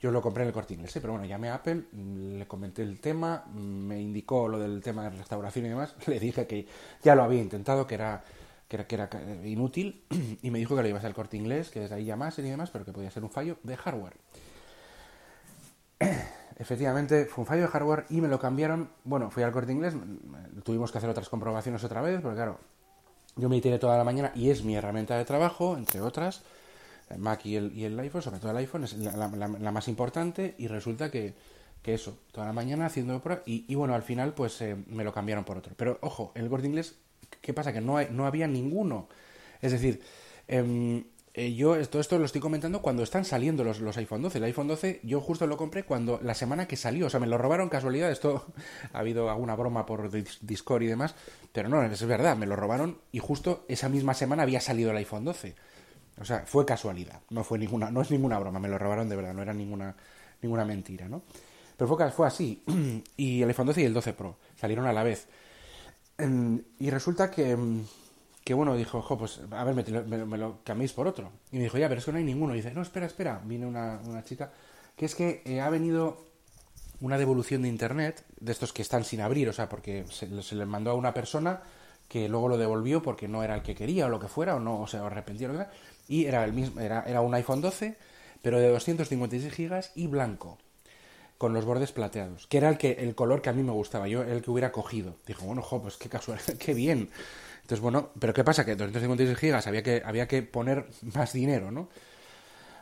Yo 0.00 0.10
lo 0.10 0.20
compré 0.20 0.42
en 0.42 0.48
el 0.48 0.54
corte 0.54 0.74
inglés, 0.74 0.94
¿eh? 0.96 1.00
pero 1.00 1.12
bueno, 1.14 1.26
llamé 1.26 1.48
a 1.48 1.54
Apple, 1.56 1.84
mm, 1.92 2.38
le 2.38 2.46
comenté 2.46 2.82
el 2.82 3.00
tema, 3.00 3.44
mm, 3.46 3.58
me 3.58 4.00
indicó 4.00 4.48
lo 4.48 4.58
del 4.58 4.82
tema 4.82 5.04
de 5.04 5.10
restauración 5.10 5.66
y 5.66 5.68
demás, 5.68 5.94
le 6.06 6.18
dije 6.18 6.46
que 6.46 6.66
ya 7.02 7.14
lo 7.14 7.22
había 7.22 7.40
intentado, 7.40 7.86
que 7.86 7.94
era, 7.94 8.24
que 8.68 8.76
era, 8.76 8.86
era 8.86 9.46
inútil, 9.46 10.04
y 10.42 10.50
me 10.50 10.58
dijo 10.58 10.74
que 10.76 10.82
lo 10.82 10.88
ibas 10.88 11.04
al 11.04 11.14
corte 11.14 11.36
inglés, 11.36 11.70
que 11.70 11.80
desde 11.80 11.96
ahí 11.96 12.04
llamasen 12.06 12.46
y 12.46 12.50
demás, 12.50 12.70
pero 12.70 12.84
que 12.84 12.92
podía 12.92 13.10
ser 13.10 13.24
un 13.24 13.30
fallo 13.30 13.58
de 13.62 13.76
hardware. 13.76 14.16
Efectivamente, 16.56 17.26
fue 17.26 17.42
un 17.42 17.46
fallo 17.46 17.62
de 17.62 17.68
hardware 17.68 18.06
y 18.10 18.20
me 18.20 18.28
lo 18.28 18.38
cambiaron. 18.38 18.90
Bueno, 19.04 19.30
fui 19.30 19.42
al 19.42 19.52
corte 19.52 19.72
inglés, 19.72 19.94
tuvimos 20.62 20.92
que 20.92 20.98
hacer 20.98 21.10
otras 21.10 21.28
comprobaciones 21.28 21.82
otra 21.82 22.00
vez, 22.00 22.20
porque 22.20 22.36
claro, 22.36 22.60
yo 23.36 23.48
me 23.48 23.60
tiré 23.60 23.78
toda 23.78 23.98
la 23.98 24.04
mañana 24.04 24.30
y 24.34 24.50
es 24.50 24.62
mi 24.62 24.76
herramienta 24.76 25.18
de 25.18 25.24
trabajo, 25.24 25.76
entre 25.76 26.00
otras 26.00 26.42
el 27.10 27.18
Mac 27.18 27.44
y 27.44 27.56
el, 27.56 27.98
iPhone, 28.00 28.22
sobre 28.22 28.38
todo 28.38 28.50
el 28.52 28.56
iPhone, 28.58 28.84
es 28.84 28.94
la, 28.96 29.28
más 29.28 29.88
importante 29.88 30.54
y 30.58 30.68
resulta 30.68 31.10
que, 31.10 31.34
que, 31.82 31.94
eso, 31.94 32.18
toda 32.32 32.46
la 32.46 32.52
mañana 32.52 32.86
haciendo 32.86 33.20
prueba 33.20 33.42
y, 33.46 33.64
y 33.68 33.74
bueno, 33.74 33.94
al 33.94 34.02
final 34.02 34.34
pues 34.34 34.60
eh, 34.62 34.76
me 34.88 35.04
lo 35.04 35.12
cambiaron 35.12 35.44
por 35.44 35.58
otro. 35.58 35.74
Pero 35.76 35.98
ojo, 36.00 36.32
el 36.34 36.48
corte 36.48 36.66
inglés, 36.66 36.96
¿qué 37.40 37.52
pasa? 37.52 37.72
Que 37.72 37.80
no, 37.80 37.96
hay, 37.96 38.08
no 38.10 38.26
había 38.26 38.46
ninguno. 38.46 39.08
Es 39.60 39.72
decir, 39.72 40.02
eh, 40.48 41.04
yo 41.34 41.88
todo 41.88 42.00
esto 42.00 42.16
lo 42.18 42.26
estoy 42.26 42.40
comentando 42.40 42.80
cuando 42.80 43.02
están 43.02 43.24
saliendo 43.24 43.64
los, 43.64 43.80
los, 43.80 43.96
iPhone 43.96 44.22
12. 44.22 44.38
El 44.38 44.44
iPhone 44.44 44.68
12 44.68 45.00
yo 45.02 45.20
justo 45.20 45.46
lo 45.48 45.56
compré 45.56 45.84
cuando 45.84 46.20
la 46.22 46.34
semana 46.34 46.68
que 46.68 46.76
salió. 46.76 47.06
O 47.06 47.10
sea, 47.10 47.18
me 47.18 47.26
lo 47.26 47.38
robaron 47.38 47.68
casualidad. 47.68 48.10
Esto 48.10 48.46
ha 48.92 48.98
habido 49.00 49.28
alguna 49.28 49.56
broma 49.56 49.84
por 49.84 50.10
Discord 50.10 50.82
y 50.82 50.86
demás. 50.86 51.14
Pero 51.52 51.68
no, 51.68 51.82
es 51.82 52.06
verdad, 52.06 52.36
me 52.36 52.46
lo 52.46 52.54
robaron 52.54 52.98
y 53.10 53.18
justo 53.18 53.64
esa 53.68 53.88
misma 53.88 54.14
semana 54.14 54.44
había 54.44 54.60
salido 54.60 54.92
el 54.92 54.96
iPhone 54.96 55.24
12. 55.24 55.54
O 56.20 56.24
sea, 56.24 56.44
fue 56.46 56.64
casualidad, 56.64 57.20
no 57.30 57.42
fue 57.42 57.58
ninguna, 57.58 57.90
no 57.90 58.00
es 58.00 58.10
ninguna 58.10 58.38
broma, 58.38 58.60
me 58.60 58.68
lo 58.68 58.78
robaron 58.78 59.08
de 59.08 59.16
verdad, 59.16 59.34
no 59.34 59.42
era 59.42 59.52
ninguna, 59.52 59.96
ninguna 60.42 60.64
mentira, 60.64 61.08
¿no? 61.08 61.22
Pero 61.76 61.88
fue, 61.88 62.10
fue 62.12 62.26
así. 62.26 62.62
Y 63.16 63.42
el 63.42 63.48
iPhone 63.48 63.66
12 63.66 63.82
y 63.82 63.84
el 63.84 63.94
12 63.94 64.12
Pro 64.12 64.38
salieron 64.54 64.86
a 64.86 64.92
la 64.92 65.02
vez. 65.02 65.26
Em, 66.16 66.62
y 66.78 66.90
resulta 66.90 67.30
que, 67.30 67.56
que 68.44 68.54
bueno, 68.54 68.76
dijo, 68.76 68.98
ojo, 68.98 69.16
pues 69.18 69.40
a 69.50 69.64
ver, 69.64 69.74
me, 69.74 70.38
lo 70.38 70.58
cambiéis 70.64 70.92
por 70.92 71.08
otro. 71.08 71.32
Y 71.50 71.56
me 71.56 71.64
dijo, 71.64 71.78
ya, 71.78 71.88
pero 71.88 71.98
es 71.98 72.04
que 72.04 72.12
no 72.12 72.18
hay 72.18 72.24
ninguno. 72.24 72.52
Dice, 72.52 72.72
no, 72.72 72.82
espera, 72.82 73.06
espera. 73.06 73.40
Viene 73.44 73.66
una, 73.66 74.00
una 74.06 74.22
chica, 74.22 74.52
que 74.96 75.06
es 75.06 75.14
que 75.14 75.42
eh, 75.46 75.60
ha 75.60 75.70
venido 75.70 76.26
una 77.00 77.18
devolución 77.18 77.62
de 77.62 77.68
internet, 77.68 78.24
de 78.38 78.52
estos 78.52 78.72
que 78.72 78.82
están 78.82 79.04
sin 79.04 79.20
abrir, 79.20 79.48
o 79.48 79.52
sea, 79.52 79.68
porque 79.68 80.04
se, 80.10 80.42
se 80.42 80.54
le 80.54 80.66
mandó 80.66 80.90
a 80.90 80.94
una 80.94 81.14
persona 81.14 81.62
que 82.08 82.28
luego 82.28 82.48
lo 82.48 82.58
devolvió 82.58 83.02
porque 83.02 83.28
no 83.28 83.42
era 83.42 83.54
el 83.54 83.62
que 83.62 83.74
quería 83.74 84.06
o 84.06 84.08
lo 84.08 84.20
que 84.20 84.28
fuera, 84.28 84.56
o 84.56 84.60
no, 84.60 84.82
o 84.82 84.86
se 84.86 84.98
arrepentía, 84.98 85.48
o 85.48 85.52
lo 85.52 85.58
que 85.58 85.66
y 86.08 86.26
era, 86.26 86.44
el 86.44 86.52
mismo, 86.52 86.80
era, 86.80 87.02
era 87.06 87.20
un 87.20 87.34
iPhone 87.34 87.60
12, 87.60 87.96
pero 88.42 88.60
de 88.60 88.68
256 88.68 89.52
gigas 89.52 89.92
y 89.94 90.06
blanco, 90.06 90.58
con 91.38 91.54
los 91.54 91.64
bordes 91.64 91.92
plateados, 91.92 92.46
que 92.46 92.58
era 92.58 92.68
el, 92.68 92.78
que, 92.78 92.92
el 92.92 93.14
color 93.14 93.40
que 93.40 93.50
a 93.50 93.52
mí 93.52 93.62
me 93.62 93.72
gustaba, 93.72 94.06
yo 94.06 94.22
el 94.22 94.42
que 94.42 94.50
hubiera 94.50 94.70
cogido. 94.70 95.16
Dijo, 95.26 95.46
bueno, 95.46 95.62
jo, 95.62 95.80
pues 95.80 95.96
qué 95.96 96.08
casual, 96.08 96.40
qué 96.58 96.74
bien. 96.74 97.08
Entonces, 97.64 97.80
bueno, 97.80 98.10
pero 98.20 98.34
¿qué 98.34 98.44
pasa? 98.44 98.66
Que 98.66 98.76
256 98.76 99.38
gigas 99.38 99.66
había 99.66 99.82
que, 99.82 100.02
había 100.04 100.28
que 100.28 100.42
poner 100.42 100.86
más 101.14 101.32
dinero, 101.32 101.70
¿no? 101.70 101.88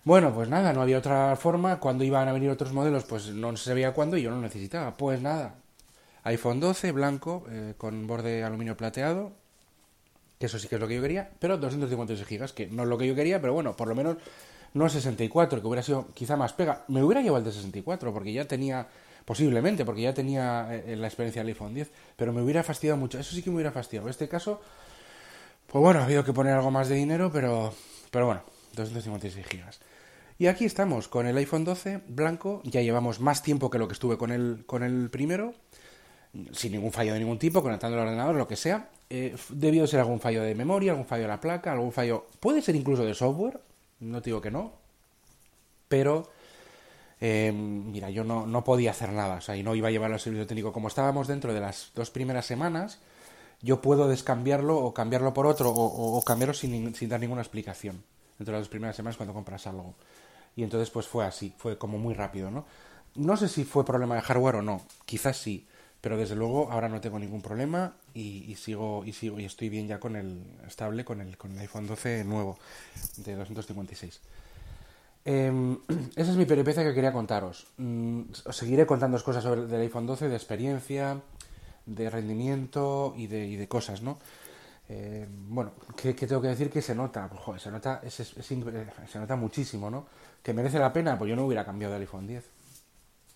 Bueno, 0.02 0.34
pues 0.34 0.48
nada, 0.48 0.72
no 0.72 0.82
había 0.82 0.98
otra 0.98 1.36
forma. 1.36 1.78
Cuando 1.78 2.02
iban 2.02 2.26
a 2.26 2.32
venir 2.32 2.50
otros 2.50 2.72
modelos, 2.72 3.04
pues 3.04 3.28
no 3.28 3.56
se 3.56 3.66
sabía 3.66 3.92
cuándo 3.94 4.16
y 4.16 4.22
yo 4.22 4.30
no 4.30 4.36
lo 4.36 4.42
necesitaba. 4.42 4.96
Pues 4.96 5.22
nada, 5.22 5.54
iPhone 6.24 6.58
12 6.58 6.90
blanco 6.90 7.44
eh, 7.48 7.74
con 7.78 8.08
borde 8.08 8.42
aluminio 8.42 8.76
plateado, 8.76 9.30
que 10.40 10.46
eso 10.46 10.58
sí 10.58 10.66
que 10.66 10.74
es 10.74 10.80
lo 10.80 10.88
que 10.88 10.96
yo 10.96 11.02
quería, 11.02 11.30
pero 11.38 11.58
256 11.58 12.26
gigas, 12.26 12.52
que 12.52 12.66
no 12.66 12.82
es 12.82 12.88
lo 12.88 12.98
que 12.98 13.06
yo 13.06 13.14
quería, 13.14 13.40
pero 13.40 13.52
bueno, 13.52 13.76
por 13.76 13.86
lo 13.86 13.94
menos 13.94 14.16
no 14.74 14.88
64, 14.88 15.60
que 15.60 15.66
hubiera 15.68 15.84
sido 15.84 16.08
quizá 16.14 16.36
más 16.36 16.52
pega. 16.54 16.84
Me 16.88 17.04
hubiera 17.04 17.22
llevado 17.22 17.38
el 17.38 17.44
de 17.44 17.52
64, 17.52 18.12
porque 18.12 18.32
ya 18.32 18.46
tenía, 18.46 18.88
posiblemente, 19.24 19.84
porque 19.84 20.02
ya 20.02 20.14
tenía 20.14 20.68
eh, 20.72 20.96
la 20.96 21.06
experiencia 21.06 21.42
del 21.42 21.48
iPhone 21.48 21.74
10, 21.74 21.90
pero 22.16 22.32
me 22.32 22.42
hubiera 22.42 22.62
fastidiado 22.62 22.98
mucho. 22.98 23.18
Eso 23.18 23.34
sí 23.34 23.42
que 23.42 23.50
me 23.50 23.56
hubiera 23.56 23.72
fastidiado. 23.72 24.06
En 24.06 24.10
este 24.10 24.28
caso, 24.28 24.60
pues 25.66 25.82
bueno, 25.82 26.00
ha 26.00 26.04
habido 26.04 26.24
que 26.24 26.32
poner 26.32 26.54
algo 26.54 26.70
más 26.70 26.88
de 26.88 26.96
dinero, 26.96 27.30
pero, 27.32 27.72
pero 28.10 28.26
bueno, 28.26 28.42
256 28.74 29.46
gigas. 29.46 29.80
Y 30.38 30.46
aquí 30.46 30.64
estamos 30.64 31.08
con 31.08 31.26
el 31.26 31.36
iPhone 31.36 31.64
12 31.64 32.02
blanco, 32.08 32.62
ya 32.64 32.80
llevamos 32.80 33.20
más 33.20 33.42
tiempo 33.42 33.70
que 33.70 33.78
lo 33.78 33.86
que 33.86 33.94
estuve 33.94 34.18
con 34.18 34.32
el, 34.32 34.64
con 34.66 34.82
el 34.82 35.08
primero, 35.08 35.54
sin 36.52 36.72
ningún 36.72 36.92
fallo 36.92 37.12
de 37.12 37.20
ningún 37.20 37.38
tipo, 37.38 37.62
conectando 37.62 37.96
el 37.96 38.04
ordenador, 38.04 38.34
lo 38.34 38.48
que 38.48 38.56
sea. 38.56 38.88
Eh, 39.08 39.36
debió 39.50 39.86
ser 39.86 40.00
algún 40.00 40.20
fallo 40.20 40.42
de 40.42 40.54
memoria, 40.54 40.92
algún 40.92 41.06
fallo 41.06 41.22
de 41.22 41.28
la 41.28 41.40
placa, 41.40 41.72
algún 41.72 41.92
fallo. 41.92 42.26
Puede 42.40 42.62
ser 42.62 42.74
incluso 42.74 43.04
de 43.04 43.14
software, 43.14 43.60
no 44.00 44.20
digo 44.20 44.40
que 44.40 44.50
no. 44.50 44.72
Pero. 45.88 46.28
Eh, 47.24 47.52
mira, 47.52 48.10
yo 48.10 48.24
no, 48.24 48.48
no, 48.48 48.64
podía 48.64 48.90
hacer 48.90 49.12
nada, 49.12 49.36
o 49.36 49.40
sea, 49.40 49.56
y 49.56 49.62
no 49.62 49.76
iba 49.76 49.86
a 49.86 49.90
llevarlo 49.92 50.16
al 50.16 50.20
servicio 50.20 50.44
técnico. 50.44 50.72
Como 50.72 50.88
estábamos 50.88 51.28
dentro 51.28 51.54
de 51.54 51.60
las 51.60 51.92
dos 51.94 52.10
primeras 52.10 52.46
semanas, 52.46 52.98
yo 53.60 53.80
puedo 53.80 54.08
descambiarlo 54.08 54.76
o 54.76 54.92
cambiarlo 54.92 55.32
por 55.32 55.46
otro 55.46 55.70
o, 55.70 56.20
cambiarlo 56.24 56.52
sin, 56.52 56.92
sin, 56.96 57.08
dar 57.08 57.20
ninguna 57.20 57.42
explicación. 57.42 58.02
Dentro 58.38 58.54
de 58.54 58.58
las 58.58 58.62
dos 58.62 58.70
primeras 58.70 58.96
semanas 58.96 59.16
cuando 59.16 59.34
compras 59.34 59.68
algo. 59.68 59.94
Y 60.56 60.64
entonces, 60.64 60.90
pues 60.90 61.06
fue 61.06 61.24
así, 61.24 61.54
fue 61.58 61.78
como 61.78 61.96
muy 61.96 62.12
rápido, 62.12 62.50
¿no? 62.50 62.64
No 63.14 63.36
sé 63.36 63.48
si 63.48 63.62
fue 63.62 63.84
problema 63.84 64.16
de 64.16 64.22
hardware 64.22 64.56
o 64.56 64.62
no, 64.62 64.82
quizás 65.06 65.36
sí 65.36 65.68
pero 66.00 66.16
desde 66.16 66.34
luego 66.34 66.70
ahora 66.72 66.88
no 66.88 67.00
tengo 67.00 67.20
ningún 67.20 67.40
problema 67.40 67.94
y, 68.12 68.56
sigo 68.56 69.04
y 69.06 69.12
sigo 69.12 69.38
y 69.38 69.44
estoy 69.44 69.68
bien 69.68 69.86
ya 69.86 70.00
con 70.00 70.16
el 70.16 70.42
estable 70.66 71.04
con 71.04 71.20
el 71.20 71.38
con 71.38 71.52
el 71.52 71.60
iPhone 71.60 71.86
12 71.86 72.24
nuevo 72.24 72.58
de 73.18 73.36
256 73.36 74.20
em, 75.24 75.78
esa 76.16 76.30
es 76.30 76.36
mi 76.36 76.46
peripecia 76.46 76.82
que 76.82 76.94
quería 76.94 77.12
contaros. 77.12 77.66
Mm, 77.76 78.22
os 78.44 78.56
seguiré 78.56 78.86
contando 78.86 79.22
cosas 79.22 79.42
sobre 79.42 79.62
el 79.62 79.80
iPhone 79.82 80.06
12 80.06 80.28
de 80.28 80.36
experiencia 80.36 81.20
de 81.86 82.10
rendimiento 82.10 83.14
y 83.16 83.26
de, 83.26 83.46
y 83.46 83.56
de 83.56 83.66
cosas 83.66 84.02
no 84.02 84.18
eh, 84.88 85.26
bueno 85.28 85.72
¿qué, 85.96 86.14
tengo 86.14 86.40
que 86.40 86.46
decir 86.46 86.70
que 86.70 86.80
se 86.80 86.94
nota 86.94 87.28
pues, 87.28 87.60
se 87.60 87.72
nota 87.72 88.00
es, 88.04 88.14
se 88.14 89.18
nota 89.18 89.34
muchísimo 89.34 89.90
no 89.90 90.06
que 90.44 90.52
merece 90.52 90.78
la 90.78 90.92
pena 90.92 91.18
pues 91.18 91.28
yo 91.28 91.34
no 91.34 91.44
hubiera 91.44 91.64
cambiado 91.64 91.94
del 91.94 92.02
iPhone 92.02 92.28
10 92.28 92.48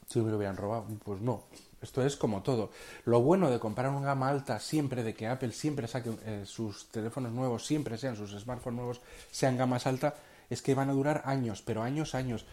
si 0.06 0.20
me 0.20 0.30
lo 0.30 0.36
hubieran 0.36 0.56
robado 0.56 0.86
pues 1.04 1.20
no. 1.20 1.44
Esto 1.82 2.04
es 2.04 2.16
como 2.16 2.42
todo. 2.42 2.70
Lo 3.04 3.20
bueno 3.20 3.50
de 3.50 3.58
comprar 3.58 3.90
una 3.90 4.06
gama 4.06 4.28
alta 4.28 4.58
siempre, 4.58 5.02
de 5.02 5.14
que 5.14 5.26
Apple 5.26 5.52
siempre 5.52 5.86
saque 5.86 6.10
eh, 6.24 6.42
sus 6.46 6.88
teléfonos 6.88 7.32
nuevos, 7.32 7.66
siempre 7.66 7.98
sean 7.98 8.16
sus 8.16 8.30
smartphones 8.30 8.76
nuevos, 8.76 9.00
sean 9.30 9.56
gamas 9.56 9.86
alta, 9.86 10.14
es 10.50 10.62
que 10.62 10.74
van 10.74 10.90
a 10.90 10.92
durar 10.92 11.22
años, 11.24 11.62
pero 11.62 11.82
años, 11.82 12.14
años. 12.14 12.46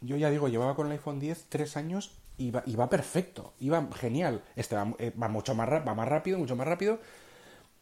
Yo 0.00 0.16
ya 0.16 0.30
digo, 0.30 0.48
llevaba 0.48 0.74
con 0.74 0.86
el 0.86 0.92
iPhone 0.92 1.18
10 1.18 1.46
tres 1.48 1.76
años 1.76 2.12
y 2.36 2.50
va, 2.50 2.62
y 2.66 2.76
va 2.76 2.88
perfecto, 2.88 3.54
iba 3.60 3.86
genial. 3.94 4.42
Este 4.56 4.76
va, 4.76 4.94
eh, 4.98 5.12
mucho 5.16 5.54
más, 5.54 5.68
va 5.68 5.94
más 5.94 6.08
rápido, 6.08 6.38
mucho 6.38 6.56
más 6.56 6.68
rápido, 6.68 7.00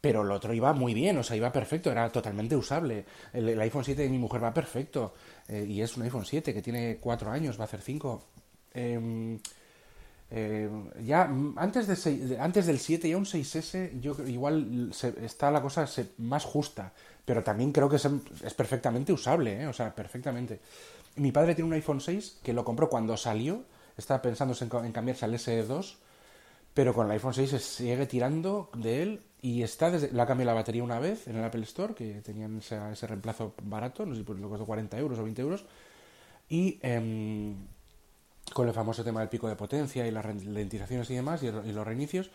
pero 0.01 0.23
el 0.23 0.31
otro 0.31 0.55
iba 0.55 0.73
muy 0.73 0.95
bien, 0.95 1.19
o 1.19 1.23
sea, 1.23 1.37
iba 1.37 1.53
perfecto, 1.53 1.91
era 1.91 2.11
totalmente 2.11 2.57
usable. 2.57 3.05
El, 3.33 3.61
iPhone 3.61 3.85
7 3.85 4.03
de 4.03 4.09
mi 4.09 4.19
mujer 4.19 4.43
va 4.43 4.55
perfecto, 4.55 5.15
eh, 5.49 5.67
y 5.69 5.83
es 5.83 5.97
un 5.97 6.05
iPhone 6.05 6.25
7 6.25 6.55
que 6.55 6.63
tiene 6.63 6.99
cuatro 6.99 7.31
años, 7.31 7.59
va 7.59 7.63
a 7.63 7.67
hacer 7.67 7.83
cinco. 7.83 8.25
Eh, 8.73 9.39
eh, 10.31 10.69
ya 11.05 11.31
antes, 11.57 11.87
de, 11.87 12.39
antes 12.41 12.67
del 12.67 12.79
7, 12.79 13.09
ya 13.09 13.17
un 13.17 13.25
6S, 13.25 14.01
yo 14.01 14.17
igual 14.27 14.93
está 15.23 15.51
la 15.51 15.63
cosa 15.63 15.89
más 16.19 16.45
justa, 16.45 16.93
pero 17.27 17.43
también 17.43 17.73
creo 17.73 17.91
que 17.91 17.97
es, 17.97 18.55
perfectamente 18.55 19.13
usable, 19.13 19.63
¿eh? 19.63 19.67
o 19.67 19.73
sea, 19.75 19.95
perfectamente. 19.95 20.61
Mi 21.17 21.33
padre 21.33 21.55
tiene 21.55 21.69
un 21.69 21.75
iPhone 21.75 22.01
6 22.01 22.39
que 22.43 22.55
lo 22.55 22.65
compró 22.65 22.89
cuando 22.89 23.17
salió, 23.17 23.65
estaba 23.99 24.23
pensando 24.23 24.55
en, 24.59 24.93
cambiarse 24.93 25.27
al 25.27 25.35
SE2, 25.35 25.97
pero 26.73 26.95
con 26.95 27.07
el 27.07 27.13
iPhone 27.13 27.35
6 27.35 27.51
se 27.51 27.59
sigue 27.59 28.07
tirando 28.07 28.71
de 28.75 29.03
él 29.03 29.23
y 29.43 29.63
está 29.63 29.91
desde, 29.91 30.13
le 30.13 30.23
ha 30.23 30.27
cambiado 30.27 30.53
la 30.53 30.55
batería 30.55 30.85
una 30.85 31.01
vez 31.01 31.27
en 31.27 31.37
el 31.37 31.45
Apple 31.45 31.65
Store, 31.65 31.95
que 31.95 32.23
tenían 32.23 32.59
ese, 32.59 33.07
reemplazo 33.07 33.55
barato, 33.63 34.07
no 34.07 34.15
sé 34.15 34.21
si 34.21 34.25
pues 34.25 34.39
lo 34.39 34.49
costó 34.49 34.65
40 34.65 34.97
euros 34.99 35.19
o 35.19 35.25
20 35.25 35.43
euros, 35.43 35.65
y... 36.49 36.79
Eh, 36.83 37.55
con 38.53 38.69
el 38.69 38.75
famoso 38.75 39.05
tema 39.05 39.21
del 39.21 39.29
pico 39.29 39.49
de 39.49 39.57
potencia 39.57 40.07
y 40.07 40.11
las 40.11 40.25
ralentizaciones 40.25 41.11
y 41.11 41.15
demás 41.15 41.43
y, 41.43 41.51
los 41.51 41.87
reinicios, 41.87 42.31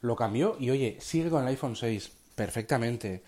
lo 0.00 0.16
cambió 0.16 0.56
y 0.58 0.70
oye, 0.70 0.98
sigue 1.00 1.30
con 1.30 1.42
el 1.42 1.48
iPhone 1.48 1.76
6 1.76 2.10
perfectamente. 2.34 3.22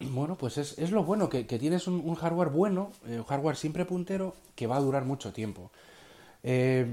Bueno, 0.00 0.36
pues 0.36 0.58
es, 0.58 0.90
lo 0.90 1.04
bueno, 1.04 1.28
que, 1.28 1.44
tienes 1.44 1.86
un, 1.86 2.14
hardware 2.14 2.48
bueno, 2.48 2.92
eh, 3.06 3.18
un 3.18 3.24
hardware 3.24 3.56
siempre 3.56 3.84
puntero, 3.84 4.34
que 4.54 4.66
va 4.66 4.76
a 4.76 4.80
durar 4.80 5.04
mucho 5.04 5.32
tiempo. 5.32 5.70
Eh, 6.42 6.86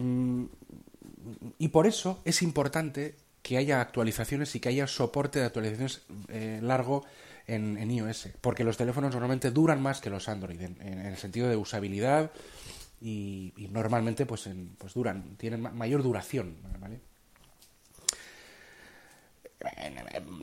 y 1.57 1.67
por 1.69 1.87
eso 1.87 2.19
es 2.25 2.41
importante 2.41 3.15
que 3.41 3.57
haya 3.57 3.81
actualizaciones 3.81 4.55
y 4.55 4.59
que 4.59 4.69
haya 4.69 4.87
soporte 4.87 5.39
de 5.39 5.45
actualizaciones 5.45 6.01
eh, 6.29 6.59
largo 6.61 7.05
en, 7.47 7.91
iOS, 7.91 8.29
porque 8.41 8.63
los 8.63 8.77
teléfonos 8.77 9.11
normalmente 9.11 9.51
duran 9.51 9.81
más 9.81 9.99
que 9.99 10.09
los 10.09 10.29
Android, 10.29 10.61
en 10.61 10.99
el 11.05 11.17
sentido 11.17 11.49
de 11.49 11.57
usabilidad, 11.57 12.31
y, 13.03 13.53
normalmente 13.71 14.25
pues, 14.25 14.49
pues 14.77 14.93
duran, 14.93 15.35
tienen 15.35 15.61
mayor 15.61 16.03
duración, 16.03 16.55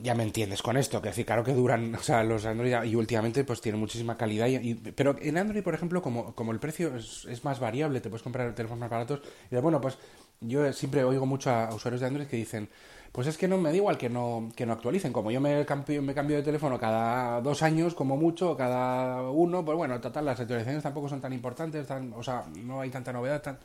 ya 0.03 0.15
me 0.15 0.23
entiendes 0.23 0.63
con 0.63 0.77
esto, 0.77 1.03
que 1.03 1.09
decir, 1.09 1.27
claro 1.27 1.45
que 1.45 1.53
duran, 1.53 1.95
o 1.95 2.03
sea, 2.03 2.25
los 2.25 2.47
Android 2.47 2.75
y 2.85 2.95
últimamente 2.95 3.45
pues 3.45 3.61
tienen 3.61 3.81
muchísima 3.81 4.17
calidad, 4.17 4.47
y, 4.49 4.75
pero 4.75 5.17
en 5.21 5.39
Android, 5.39 5.63
por 5.63 5.75
ejemplo, 5.75 6.01
como, 6.03 6.35
como 6.35 6.53
el 6.53 6.59
precio 6.59 6.97
es, 6.97 7.45
más 7.45 7.61
variable, 7.61 8.01
te 8.01 8.09
puedes 8.09 8.23
comprar 8.23 8.55
teléfonos 8.55 8.81
más 8.81 8.91
baratos, 8.91 9.21
y 9.51 9.57
bueno, 9.57 9.81
pues 9.81 9.99
yo 10.41 10.73
siempre 10.73 11.05
oigo 11.05 11.27
mucho 11.27 11.51
a 11.51 11.75
usuarios 11.75 12.01
de 12.01 12.07
Android 12.07 12.27
que 12.27 12.37
dicen, 12.37 12.69
pues 13.13 13.27
es 13.27 13.37
que 13.37 13.49
no 13.49 13.59
me 13.59 13.71
da 13.71 13.77
igual 13.77 13.99
que 13.99 14.09
no, 14.09 14.51
que 14.57 14.65
no 14.65 14.73
actualicen, 14.73 15.13
como 15.13 15.31
yo 15.31 15.41
me 15.41 15.67
cambio, 15.67 16.01
me 16.01 16.15
cambio 16.15 16.37
de 16.37 16.43
teléfono 16.43 16.79
cada 16.79 17.41
dos 17.41 17.63
años, 17.63 17.95
como 17.95 18.17
mucho, 18.17 18.57
cada 18.57 19.31
uno, 19.31 19.65
pues 19.65 19.77
bueno, 19.77 20.01
total, 20.01 20.25
las 20.25 20.41
actualizaciones 20.41 20.83
tampoco 20.83 21.09
son 21.09 21.21
tan 21.21 21.33
importantes, 21.33 21.87
tan, 21.87 22.13
o 22.15 22.23
sea, 22.23 22.45
no 22.63 22.81
hay 22.81 22.91
tanta 22.91 23.13
novedad, 23.13 23.43
tan... 23.43 23.59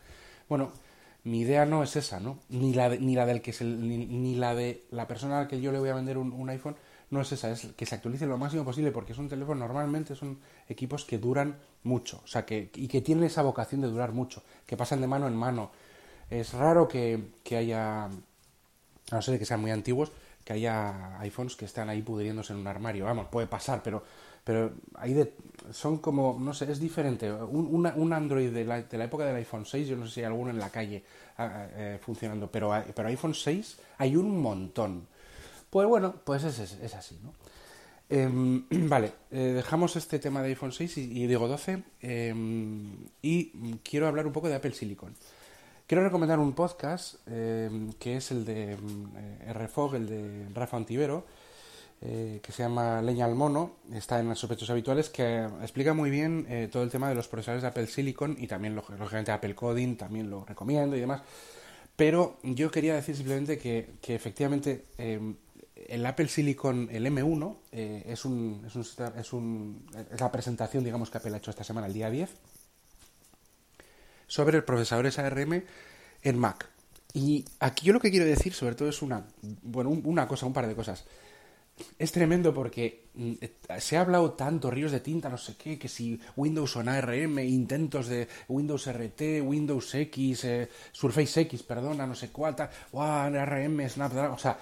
Bueno, 0.50 0.72
mi 1.26 1.42
idea 1.42 1.66
no 1.66 1.84
es 1.84 1.96
esa, 1.96 2.20
¿no? 2.20 2.40
Ni 2.50 2.74
la, 2.74 2.90
ni 2.90 3.16
la 3.16 3.26
del 3.26 3.42
que 3.42 3.50
es 3.50 3.60
el, 3.60 3.88
ni, 3.88 4.36
la 4.36 4.54
de 4.54 4.86
la 4.92 5.08
persona 5.08 5.40
a 5.40 5.42
la 5.42 5.48
que 5.48 5.60
yo 5.60 5.72
le 5.72 5.80
voy 5.80 5.90
a 5.90 5.96
vender 5.96 6.20
un, 6.20 6.50
iPhone, 6.50 6.76
no 7.10 7.20
es 7.20 7.32
esa, 7.32 7.52
es 7.52 7.68
que 7.76 7.88
se 7.88 7.96
actualice 7.96 8.28
lo 8.28 8.38
máximo 8.38 8.64
posible, 8.64 8.92
porque 8.92 9.14
es 9.14 9.18
un 9.18 9.28
teléfono, 9.28 9.68
normalmente 9.68 10.16
son 10.16 10.40
equipos 10.70 11.04
que 11.04 11.18
duran 11.18 11.58
mucho, 11.84 12.22
o 12.24 12.28
sea, 12.28 12.46
que, 12.46 12.70
y 12.76 12.88
que 12.88 13.02
tienen 13.02 13.24
esa 13.24 13.42
vocación 13.42 13.82
de 13.82 13.88
durar 13.88 14.12
mucho, 14.12 14.44
que 14.68 14.78
pasan 14.78 15.02
de 15.02 15.08
mano 15.08 15.28
en 15.28 15.36
mano. 15.36 15.72
Es 16.30 16.54
raro 16.54 16.88
que, 16.88 17.32
que 17.44 17.58
haya, 17.58 18.06
a 18.06 18.10
no 19.12 19.22
ser 19.22 19.40
que 19.40 19.46
sean 19.46 19.62
muy 19.62 19.72
antiguos, 19.72 20.12
que 20.44 20.54
haya 20.54 21.20
iPhones 21.22 21.56
que 21.56 21.66
están 21.66 21.90
ahí 21.90 22.04
pudriéndose 22.04 22.54
en 22.54 22.60
un 22.60 22.68
armario. 22.68 23.06
Vamos, 23.06 23.28
puede 23.32 23.48
pasar, 23.48 23.82
pero 23.82 24.04
pero 24.46 24.74
hay 24.94 25.14
de, 25.14 25.34
son 25.72 25.98
como, 25.98 26.38
no 26.40 26.54
sé, 26.54 26.72
es 26.72 26.80
diferente. 26.80 27.32
Un, 27.34 27.92
un 27.96 28.14
Android 28.14 28.52
de 28.52 28.64
la, 28.64 28.84
de 28.84 28.98
la, 28.98 29.06
época 29.06 29.26
del 29.26 29.36
iPhone 29.38 29.66
6, 29.66 29.88
yo 29.88 29.98
no 29.98 30.06
sé 30.06 30.14
si 30.14 30.20
hay 30.22 30.28
alguno 30.28 30.52
en 30.52 30.60
la 30.60 30.70
calle 30.70 31.04
ah, 31.40 31.52
ah, 31.52 31.68
eh, 31.76 32.00
funcionando, 32.00 32.50
pero, 32.50 32.72
pero 32.96 33.10
iPhone 33.10 33.34
6 33.34 33.78
hay 33.98 34.16
un 34.16 34.40
montón. 34.40 35.08
Pues 35.72 35.88
bueno, 35.88 36.14
pues 36.24 36.44
es, 36.44 36.60
es, 36.60 36.94
así, 36.94 37.18
¿no? 37.24 37.34
Em, 38.08 38.66
vale, 38.88 39.14
eh, 39.32 39.54
dejamos 39.56 39.96
este 39.96 40.20
tema 40.20 40.44
de 40.44 40.50
iPhone 40.50 40.72
6 40.72 40.96
y, 41.00 41.26
digo 41.26 41.48
12 41.48 41.84
em, 42.02 42.96
y 43.24 43.78
quiero 43.80 44.08
hablar 44.08 44.28
un 44.28 44.34
poco 44.34 44.48
de 44.48 44.54
Apple 44.54 44.74
Silicon. 44.74 45.16
Quiero 45.88 46.04
recomendar 46.04 46.38
un 46.38 46.54
podcast 46.54 47.16
em, 47.28 47.92
que 47.94 48.18
es 48.18 48.30
el 48.30 48.46
de 48.46 48.74
eh, 48.74 49.54
RFOG, 49.54 49.96
el 49.96 50.08
de 50.08 50.48
Rafa 50.54 50.78
Antivero, 50.78 51.26
eh, 52.02 52.40
que 52.44 52.52
se 52.52 52.62
llama 52.62 53.02
Leña 53.02 53.26
al 53.26 53.36
Mono, 53.36 53.78
está 53.94 54.20
en 54.20 54.28
los 54.28 54.38
sospechosos 54.38 54.70
habituales, 54.72 55.10
que 55.10 55.46
explica 55.62 55.94
muy 55.94 56.10
bien 56.10 56.46
eh, 56.50 56.68
todo 56.72 56.84
el 56.84 56.92
tema 56.92 57.10
de 57.10 57.16
los 57.16 57.28
procesadores 57.28 57.64
de 57.64 57.70
Apple 57.70 57.88
Silicon 57.88 58.36
y 58.38 58.48
también, 58.48 58.76
lógicamente, 58.76 59.32
Apple 59.32 59.56
Coding, 59.56 59.96
también 59.96 60.30
lo 60.30 60.46
recomiendo 60.46 60.96
y 60.96 61.00
demás. 61.00 61.22
Pero 61.96 62.38
yo 62.44 62.70
quería 62.70 62.96
decir 62.96 63.16
simplemente 63.16 63.58
que, 63.58 63.96
efectivamente 64.14 64.86
eh, 64.98 65.20
el 65.88 66.06
Apple 66.06 66.28
Silicon, 66.28 66.90
el 66.92 67.06
M1, 67.08 67.56
es, 67.72 68.26
un, 68.26 68.64
es, 68.68 68.76
un, 68.76 68.82
es, 69.18 69.34
un, 69.34 69.86
es 70.12 70.20
la 70.20 70.32
presentación, 70.32 70.84
digamos, 70.84 71.10
que 71.10 71.18
Apple 71.18 71.34
ha 71.34 71.38
hecho 71.38 71.52
esta 71.52 71.64
semana, 71.64 71.88
el 71.88 71.94
día 71.94 72.10
10, 72.10 72.30
sobre 74.28 74.62
procesadores 74.62 75.18
ARM 75.18 75.64
en 76.24 76.40
Mac. 76.40 76.70
Y 77.14 77.46
aquí 77.62 77.86
yo 77.86 77.94
lo 77.94 78.02
que 78.02 78.12
quiero 78.12 78.26
decir, 78.26 78.54
sobre 78.54 78.76
todo, 78.76 78.90
es 78.90 79.02
una, 79.02 79.26
bueno, 79.64 79.90
una 79.90 80.28
cosa, 80.28 80.46
un 80.46 80.54
par 80.54 80.68
de 80.68 80.76
cosas 80.76 81.06
es 81.98 82.12
tremendo 82.12 82.54
porque 82.54 83.10
mm, 83.16 83.34
se 83.80 83.98
ha 83.98 84.02
hablado 84.02 84.32
tanto, 84.34 84.72
ríos 84.72 84.92
de 84.92 85.02
tinta, 85.02 85.30
no 85.30 85.38
sé 85.38 85.56
qué, 85.58 85.78
que 85.78 85.88
si 85.88 86.20
Windows 86.36 86.76
on 86.78 86.90
ARM, 86.90 87.40
intentos 87.40 88.08
de 88.08 88.28
Windows 88.48 88.88
RT, 88.88 89.42
Windows 89.44 89.96
X, 89.96 90.46
eh, 90.46 90.70
Surface 90.92 91.42
X, 91.42 91.64
perdona, 91.64 92.08
no 92.08 92.16
sé 92.16 92.30
cuál, 92.30 92.56
tal, 92.56 92.70
wow, 92.92 93.04
ARM, 93.04 93.90
Snapdragon, 93.90 94.36
o 94.36 94.38
sea, 94.38 94.58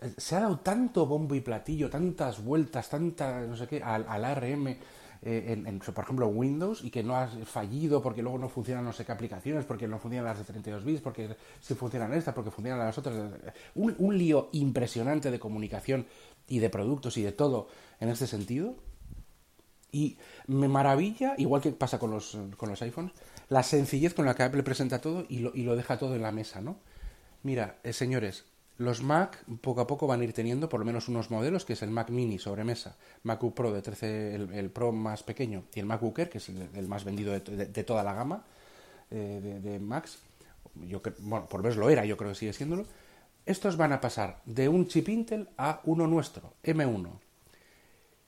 eh, 0.00 0.12
se 0.16 0.36
ha 0.36 0.40
dado 0.40 0.58
tanto 0.58 1.06
bombo 1.06 1.34
y 1.34 1.40
platillo, 1.40 1.88
tantas 1.88 2.42
vueltas, 2.42 2.88
tantas, 2.88 3.46
no 3.48 3.56
sé 3.56 3.66
qué, 3.66 3.82
al, 3.82 4.06
ARM, 4.24 4.76
eh, 5.22 5.62
en, 5.66 5.78
por 5.78 6.04
ejemplo, 6.04 6.28
Windows, 6.28 6.82
y 6.82 6.90
que 6.90 7.02
no 7.02 7.16
ha 7.16 7.26
fallido 7.28 8.02
porque 8.02 8.22
luego 8.22 8.38
no 8.38 8.48
funcionan 8.48 8.84
no 8.84 8.92
sé 8.92 9.04
qué 9.04 9.12
aplicaciones, 9.12 9.64
porque 9.64 9.86
no 9.86 9.98
funcionan 9.98 10.26
las 10.26 10.38
de 10.38 10.44
32 10.44 10.84
bits, 10.84 11.00
porque 11.02 11.36
sí 11.60 11.74
funcionan 11.74 12.14
estas, 12.14 12.34
porque 12.34 12.50
funcionan 12.50 12.80
las 12.80 12.96
otras. 12.96 13.16
Un, 13.74 13.94
un 13.98 14.16
lío 14.16 14.48
impresionante 14.52 15.30
de 15.30 15.38
comunicación 15.38 16.06
y 16.48 16.58
de 16.58 16.70
productos 16.70 17.16
y 17.16 17.22
de 17.22 17.32
todo 17.32 17.68
en 18.00 18.08
este 18.08 18.26
sentido. 18.26 18.74
Y 19.92 20.18
me 20.46 20.68
maravilla, 20.68 21.34
igual 21.36 21.60
que 21.60 21.72
pasa 21.72 21.98
con 21.98 22.12
los, 22.12 22.38
con 22.56 22.68
los 22.68 22.80
iPhones, 22.80 23.12
la 23.48 23.62
sencillez 23.62 24.14
con 24.14 24.24
la 24.24 24.34
que 24.34 24.44
Apple 24.44 24.62
presenta 24.62 25.00
todo 25.00 25.26
y 25.28 25.40
lo, 25.40 25.52
y 25.54 25.64
lo 25.64 25.76
deja 25.76 25.98
todo 25.98 26.14
en 26.14 26.22
la 26.22 26.32
mesa, 26.32 26.60
¿no? 26.60 26.78
Mira, 27.42 27.78
eh, 27.82 27.92
señores, 27.92 28.44
los 28.80 29.02
Mac 29.02 29.44
poco 29.60 29.82
a 29.82 29.86
poco 29.86 30.06
van 30.06 30.20
a 30.20 30.24
ir 30.24 30.32
teniendo 30.32 30.68
por 30.68 30.80
lo 30.80 30.86
menos 30.86 31.08
unos 31.08 31.30
modelos, 31.30 31.64
que 31.64 31.74
es 31.74 31.82
el 31.82 31.90
Mac 31.90 32.10
Mini 32.10 32.38
sobre 32.38 32.64
mesa, 32.64 32.96
MacBook 33.22 33.54
Pro 33.54 33.72
de 33.72 33.82
13, 33.82 34.34
el, 34.34 34.70
Pro 34.70 34.90
más 34.90 35.22
pequeño, 35.22 35.64
y 35.74 35.80
el 35.80 35.86
MacBook 35.86 36.18
Air, 36.18 36.30
que 36.30 36.38
es 36.38 36.48
el, 36.48 36.88
más 36.88 37.04
vendido 37.04 37.32
de, 37.32 37.84
toda 37.84 38.02
la 38.02 38.14
gama 38.14 38.44
eh, 39.10 39.60
de, 39.62 39.78
Macs. 39.78 40.18
Yo, 40.86 41.02
bueno, 41.18 41.46
por 41.46 41.62
verlo 41.62 41.90
era, 41.90 42.04
yo 42.04 42.16
creo 42.16 42.30
que 42.30 42.36
sigue 42.36 42.52
siéndolo 42.52 42.86
estos 43.46 43.76
van 43.76 43.92
a 43.92 44.00
pasar 44.00 44.40
de 44.44 44.68
un 44.68 44.86
chip 44.86 45.08
Intel 45.08 45.48
a 45.58 45.80
uno 45.84 46.06
nuestro, 46.06 46.54
M1. 46.62 47.10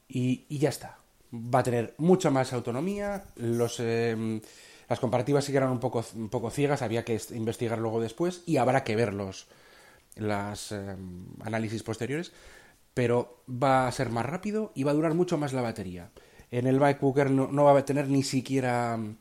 Y, 0.08 0.58
ya 0.58 0.68
está. 0.68 0.98
Va 1.32 1.60
a 1.60 1.62
tener 1.62 1.94
mucha 1.98 2.30
más 2.30 2.52
autonomía. 2.52 3.24
Los, 3.36 3.80
em, 3.80 4.40
las 4.88 5.00
comparativas 5.00 5.44
sí 5.44 5.52
que 5.52 5.58
eran 5.58 5.70
un 5.70 5.80
poco, 5.80 6.04
un 6.14 6.28
poco 6.28 6.50
ciegas, 6.50 6.82
había 6.82 7.04
que 7.04 7.20
investigar 7.30 7.78
luego 7.78 8.00
después 8.00 8.42
y 8.46 8.58
habrá 8.58 8.84
que 8.84 8.96
ver 8.96 9.14
las, 10.16 10.72
em, 10.72 11.26
análisis 11.40 11.82
posteriores. 11.82 12.32
Pero 12.94 13.42
va 13.48 13.88
a 13.88 13.92
ser 13.92 14.10
más 14.10 14.26
rápido 14.26 14.72
y 14.74 14.82
va 14.82 14.90
a 14.90 14.94
durar 14.94 15.14
mucho 15.14 15.38
más 15.38 15.52
la 15.52 15.62
batería. 15.62 16.10
En 16.50 16.66
el 16.66 16.78
MacBook 16.78 17.18
no, 17.30 17.64
va 17.64 17.78
a 17.78 17.84
tener 17.84 18.08
ni 18.08 18.22
siquiera 18.22 18.94
em, 18.94 19.16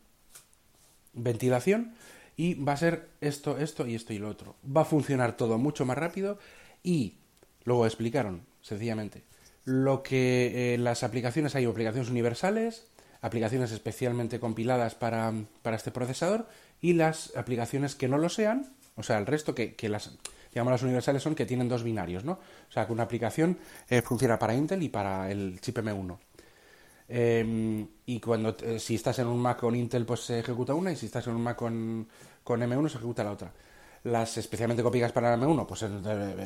ventilación 1.13 1.93
y 2.35 2.55
va 2.55 2.73
a 2.73 2.77
ser 2.77 3.09
esto, 3.21 3.57
esto 3.57 3.87
y 3.87 3.95
esto 3.95 4.13
y 4.13 4.19
lo 4.19 4.29
otro. 4.29 4.55
Va 4.65 4.81
a 4.81 4.85
funcionar 4.85 5.37
todo 5.37 5.57
mucho 5.57 5.85
más 5.85 5.97
rápido 5.97 6.39
y 6.83 7.15
luego 7.63 7.85
explicaron, 7.85 8.41
sencillamente, 8.61 9.23
lo 9.63 10.03
que 10.03 10.73
eh, 10.73 10.77
las 10.77 11.03
aplicaciones 11.03 11.55
hay 11.55 11.65
aplicaciones 11.65 12.09
universales, 12.09 12.87
aplicaciones 13.21 13.71
especialmente 13.71 14.39
compiladas 14.39 14.95
para, 14.95 15.33
para, 15.61 15.75
este 15.75 15.91
procesador 15.91 16.47
y 16.81 16.93
las 16.93 17.35
aplicaciones 17.35 17.95
que 17.95 18.07
no 18.07 18.17
lo 18.17 18.29
sean, 18.29 18.73
o 18.95 19.03
sea, 19.03 19.19
el 19.19 19.27
resto 19.27 19.53
que, 19.53 19.75
que 19.75 19.89
las 19.89 20.17
digamos 20.51 20.71
las 20.71 20.83
universales 20.83 21.23
son 21.23 21.35
que 21.35 21.45
tienen 21.45 21.69
dos 21.69 21.83
binarios, 21.83 22.23
¿no? 22.23 22.33
O 22.33 22.71
sea, 22.71 22.85
que 22.85 22.93
una 22.93 23.03
aplicación 23.03 23.57
eh, 23.89 24.01
funciona 24.01 24.37
para 24.37 24.53
Intel 24.53 24.83
y 24.83 24.89
para 24.89 25.31
el 25.31 25.59
chip 25.61 25.77
M1. 25.77 26.17
Em, 27.07 27.87
y 28.05 28.19
cuando 28.19 28.55
eh, 28.63 28.79
si 28.79 28.95
estás 28.95 29.19
en 29.19 29.27
un 29.27 29.39
Mac 29.39 29.59
con 29.59 29.75
Intel, 29.75 30.05
pues 30.05 30.21
se 30.21 30.39
ejecuta 30.39 30.73
una, 30.73 30.91
y 30.91 30.95
si 30.95 31.07
estás 31.07 31.27
en 31.27 31.35
un 31.35 31.41
Mac 31.41 31.57
con, 31.57 32.07
con 32.43 32.61
M1 32.61 32.89
se 32.89 32.97
ejecuta 32.97 33.23
la 33.23 33.31
otra. 33.31 33.51
Las 34.03 34.37
especialmente 34.37 34.81
copiadas 34.81 35.11
para 35.11 35.35
M1, 35.37 35.65
pues 35.67 35.83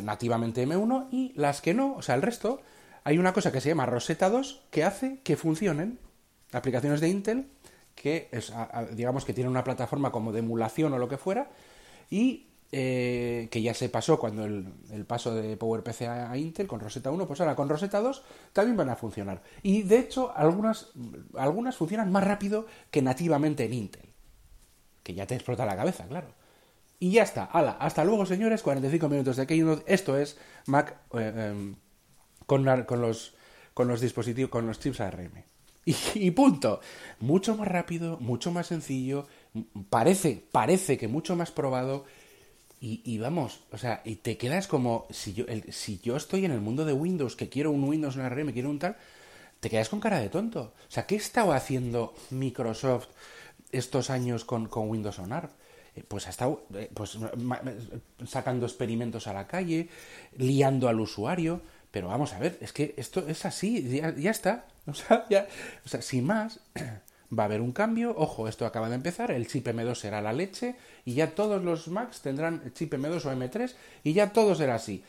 nativamente 0.03 0.67
M1, 0.67 1.07
y 1.11 1.33
las 1.35 1.61
que 1.61 1.73
no, 1.73 1.95
o 1.95 2.01
sea, 2.01 2.15
el 2.15 2.21
resto, 2.21 2.61
hay 3.03 3.17
una 3.17 3.31
cosa 3.31 3.51
que 3.51 3.61
se 3.61 3.69
llama 3.69 3.85
Rosetta 3.85 4.29
2 4.29 4.63
que 4.71 4.83
hace 4.83 5.19
que 5.23 5.37
funcionen 5.37 5.99
aplicaciones 6.51 6.99
de 6.99 7.09
Intel 7.09 7.47
que 7.95 8.27
es, 8.31 8.51
digamos 8.91 9.25
que 9.25 9.33
tienen 9.33 9.51
una 9.51 9.63
plataforma 9.63 10.11
como 10.11 10.33
de 10.33 10.39
emulación 10.39 10.93
o 10.93 10.97
lo 10.97 11.07
que 11.07 11.17
fuera 11.17 11.49
y 12.09 12.44
eh, 12.71 13.47
que 13.51 13.61
ya 13.61 13.73
se 13.73 13.89
pasó 13.89 14.19
cuando 14.19 14.43
el, 14.43 15.05
paso 15.07 15.33
de 15.33 15.55
PowerPC 15.55 16.01
a, 16.01 16.35
Intel 16.37 16.67
con 16.67 16.79
Rosetta 16.79 17.11
1, 17.11 17.27
pues 17.27 17.39
ahora 17.39 17.55
con 17.55 17.69
Rosetta 17.69 18.01
2 18.01 18.23
también 18.53 18.75
van 18.75 18.89
a 18.89 18.95
funcionar. 18.95 19.43
Y 19.61 19.83
de 19.83 19.99
hecho, 19.99 20.35
algunas, 20.35 20.89
algunas 21.37 21.77
funcionan 21.77 22.11
más 22.11 22.23
rápido 22.23 22.65
que 22.91 23.01
nativamente 23.01 23.65
en 23.65 23.73
Intel. 23.73 24.09
Que 25.03 25.13
ya 25.13 25.27
te 25.27 25.35
explota 25.35 25.65
la 25.65 25.75
cabeza, 25.75 26.07
claro. 26.07 26.27
Y 26.99 27.11
ya 27.11 27.23
está. 27.23 27.45
Hasta 27.45 28.03
luego, 28.03 28.25
señores. 28.25 28.63
45 28.63 29.09
minutos 29.09 29.37
de 29.37 29.45
Keynote. 29.45 29.83
Esto 29.93 30.17
es 30.17 30.37
Mac 30.65 30.97
eh, 31.13 31.51
em, 31.51 31.75
con, 32.45 32.65
con, 32.85 33.01
los, 33.01 33.35
con 33.73 33.87
los 33.87 34.01
dispositivos, 34.01 34.49
con 34.49 34.65
los 34.65 34.79
chips 34.79 35.01
ARM. 35.01 35.31
Y, 35.87 35.95
y, 36.15 36.31
punto. 36.31 36.79
Mucho 37.19 37.55
más 37.55 37.67
rápido, 37.67 38.17
mucho 38.19 38.49
más 38.49 38.65
sencillo. 38.65 39.27
Parece, 39.91 40.43
parece 40.51 40.97
que 40.97 41.07
mucho 41.07 41.35
más 41.35 41.51
probado 41.51 42.05
y, 42.87 43.17
vamos, 43.17 43.61
o 43.71 43.79
sea, 43.79 44.01
y 44.05 44.17
te 44.17 44.37
quedas 44.37 44.67
como, 44.67 45.07
si 45.09 45.33
yo, 45.33 45.45
el, 45.47 45.73
si 45.73 45.99
yo 46.03 46.15
estoy 46.15 46.45
en 46.45 46.51
el 46.51 46.61
mundo 46.61 46.85
de 46.85 46.93
Windows, 46.93 47.35
que 47.35 47.49
quiero 47.49 47.71
un 47.71 47.83
Windows, 47.83 48.15
un 48.15 48.21
ARM, 48.21 48.53
quiero 48.53 48.69
un 48.69 48.77
tal, 48.77 48.95
te 49.59 49.71
quedas 49.71 49.89
con 49.89 49.99
cara 49.99 50.19
de 50.19 50.29
tonto. 50.29 50.73
O 50.87 50.91
sea, 50.91 51.07
¿qué 51.07 51.15
estaba 51.15 51.55
haciendo 51.55 52.13
Microsoft 52.29 53.07
estos 53.71 54.11
años 54.11 54.45
con, 54.45 54.67
con 54.67 54.87
Windows 54.87 55.17
on 55.17 55.33
ARM? 55.33 55.49
Eh, 55.95 56.03
pues 56.07 56.27
ha 56.27 56.29
estado 56.29 56.67
eh, 56.75 56.91
pues, 56.93 57.17
sacando 58.27 58.67
experimentos 58.67 59.25
a 59.25 59.33
la 59.33 59.47
calle, 59.47 59.89
liando 60.37 60.87
al 60.87 60.99
usuario, 60.99 61.61
pero 61.89 62.09
vamos 62.09 62.33
a 62.33 62.39
ver, 62.39 62.57
es 62.61 62.71
que 62.71 62.93
esto 62.97 63.27
es 63.27 63.45
así, 63.45 63.81
ya, 63.89 64.13
ya 64.15 64.31
está. 64.31 64.67
O 64.87 64.93
sea, 64.93 65.25
ya, 65.31 65.47
o 65.83 65.89
sea, 65.89 66.03
sin 66.03 66.25
más, 66.25 66.59
va 67.37 67.43
a 67.43 67.45
haber 67.45 67.61
un 67.61 67.71
cambio, 67.71 68.13
ojo, 68.17 68.47
esto 68.47 68.65
acaba 68.65 68.89
de 68.89 68.95
empezar, 68.95 69.31
el 69.31 69.47
chip 69.47 69.67
M2 69.67 69.95
será 69.95 70.21
la 70.21 70.33
leche 70.33 70.75
y 71.05 71.13
ya 71.13 71.31
todos 71.31 71.63
los 71.63 71.87
Macs 71.87 72.21
tendrán 72.21 72.73
chip 72.73 72.93
M2 72.93 73.25
o 73.25 73.31
M3 73.31 73.73
y 74.03 74.13
ya 74.13 74.31
todo 74.33 74.55
será 74.55 74.75
así. 74.75 75.03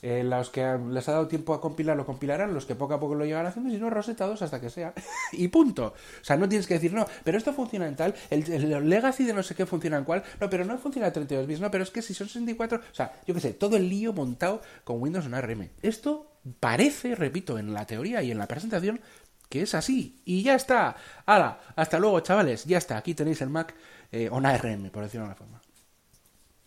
Eh, 0.00 0.22
los 0.22 0.50
que 0.50 0.78
les 0.90 1.08
ha 1.08 1.12
dado 1.12 1.26
tiempo 1.26 1.52
a 1.54 1.60
compilar 1.60 1.96
lo 1.96 2.06
compilarán, 2.06 2.54
los 2.54 2.66
que 2.66 2.76
poco 2.76 2.94
a 2.94 3.00
poco 3.00 3.16
lo 3.16 3.24
llevan 3.24 3.46
haciendo, 3.46 3.70
si 3.70 3.78
no, 3.78 3.90
Rosetta 3.90 4.26
2 4.26 4.42
hasta 4.42 4.60
que 4.60 4.70
sea. 4.70 4.94
y 5.32 5.48
punto. 5.48 5.94
O 6.20 6.24
sea, 6.24 6.36
no 6.36 6.48
tienes 6.48 6.66
que 6.66 6.74
decir, 6.74 6.92
no, 6.92 7.06
pero 7.24 7.36
esto 7.36 7.52
funciona 7.52 7.88
en 7.88 7.96
tal, 7.96 8.14
el, 8.30 8.50
el 8.50 8.88
Legacy 8.88 9.24
de 9.24 9.32
no 9.32 9.42
sé 9.42 9.54
qué 9.54 9.66
funciona 9.66 9.98
en 9.98 10.04
cual, 10.04 10.22
no, 10.40 10.48
pero 10.48 10.64
no 10.64 10.78
funciona 10.78 11.08
en 11.08 11.12
32 11.14 11.46
bits, 11.46 11.60
no, 11.60 11.70
pero 11.70 11.82
es 11.82 11.90
que 11.90 12.02
si 12.02 12.14
son 12.14 12.28
64, 12.28 12.78
o 12.78 12.94
sea, 12.94 13.12
yo 13.26 13.34
qué 13.34 13.40
sé, 13.40 13.52
todo 13.54 13.76
el 13.76 13.88
lío 13.88 14.12
montado 14.12 14.62
con 14.84 15.02
Windows 15.02 15.26
en 15.26 15.34
ARM. 15.34 15.68
Esto 15.82 16.30
parece, 16.60 17.16
repito, 17.16 17.58
en 17.58 17.74
la 17.74 17.86
teoría 17.86 18.22
y 18.22 18.30
en 18.30 18.38
la 18.38 18.46
presentación, 18.46 19.00
que 19.48 19.62
es 19.62 19.74
así. 19.74 20.20
Y 20.24 20.42
ya 20.42 20.54
está. 20.54 20.96
Hala, 21.26 21.60
hasta 21.76 21.98
luego, 21.98 22.20
chavales. 22.20 22.64
Ya 22.64 22.78
está. 22.78 22.96
Aquí 22.96 23.14
tenéis 23.14 23.40
el 23.40 23.50
Mac 23.50 23.74
eh, 24.12 24.28
on 24.30 24.46
ARM, 24.46 24.90
por 24.90 25.02
decirlo 25.02 25.26
de 25.26 25.32
una 25.32 25.36
forma. 25.36 25.60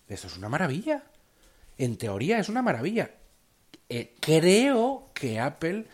Esto 0.08 0.28
es 0.28 0.38
una 0.38 0.50
maravilla. 0.50 1.04
En 1.78 1.98
teoría 1.98 2.40
es 2.40 2.50
una 2.50 2.62
maravilla. 2.62 3.12
Eh, 3.90 4.16
creo 4.20 5.10
que 5.14 5.40
Apple 5.40 5.86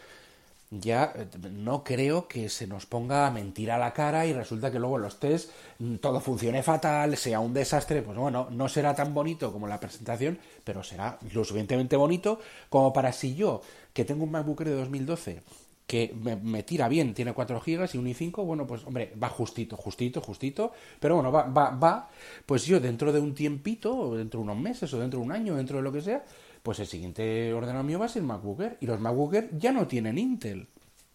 ya 0.70 1.14
eh, 1.16 1.28
no 1.52 1.84
creo 1.84 2.28
que 2.28 2.50
se 2.50 2.68
nos 2.68 2.86
ponga 2.86 3.26
a 3.26 3.32
mentir 3.32 3.72
a 3.72 3.78
la 3.78 3.94
cara 3.94 4.26
y 4.26 4.34
resulta 4.34 4.72
que 4.72 4.80
luego 4.80 4.98
los 4.98 5.20
test 5.20 5.52
mm, 5.80 5.96
todo 5.96 6.20
funcione 6.20 6.62
fatal, 6.64 7.16
sea 7.16 7.40
un 7.40 7.54
desastre, 7.54 8.02
pues 8.02 8.18
bueno, 8.18 8.50
no 8.52 8.68
será 8.68 8.94
tan 8.96 9.14
bonito 9.14 9.52
como 9.52 9.68
la 9.68 9.80
presentación, 9.80 10.40
pero 10.64 10.84
será 10.84 11.18
lo 11.32 11.44
suficientemente 11.44 11.96
bonito 11.96 12.40
como 12.70 12.92
para 12.92 13.14
si 13.14 13.36
yo, 13.36 13.62
que 13.94 14.06
tengo 14.06 14.26
un 14.26 14.32
MacBook 14.32 14.64
de 14.64 14.76
2012, 14.76 15.42
que 15.88 16.14
me, 16.44 16.64
tira 16.64 16.90
bien, 16.90 17.14
tiene 17.14 17.34
4 17.34 17.62
GB 17.66 17.90
y 17.94 17.98
un 17.98 18.08
i5, 18.08 18.46
bueno, 18.46 18.68
pues 18.68 18.86
hombre, 18.86 19.14
va 19.22 19.30
justito, 19.30 19.78
justito, 19.78 20.20
justito, 20.20 20.74
pero 21.00 21.16
bueno, 21.16 21.32
va, 21.32 21.44
va, 21.44 21.70
va, 21.70 22.10
pues 22.46 22.66
yo 22.66 22.82
dentro 22.82 23.14
de 23.14 23.22
un 23.22 23.34
tiempito, 23.34 23.98
o 23.98 24.18
dentro 24.18 24.42
de 24.42 24.44
unos 24.44 24.58
meses, 24.58 24.94
o 24.94 25.00
dentro 25.00 25.20
de 25.20 25.26
un 25.26 25.32
año, 25.32 25.56
dentro 25.56 25.78
de 25.78 25.84
lo 25.84 25.94
que 25.94 26.02
sea, 26.02 26.26
pues 26.62 26.80
el 26.80 26.88
siguiente 26.88 27.54
ordenador 27.54 27.86
mío 27.86 28.00
va 28.00 28.06
a 28.06 28.10
ser 28.10 28.22
MacBook 28.22 28.60
Air, 28.60 28.78
y 28.82 28.86
los 28.86 29.00
MacBook 29.00 29.34
Air 29.34 29.50
ya 29.58 29.72
no 29.72 29.88
tienen 29.88 30.18
Intel. 30.18 30.68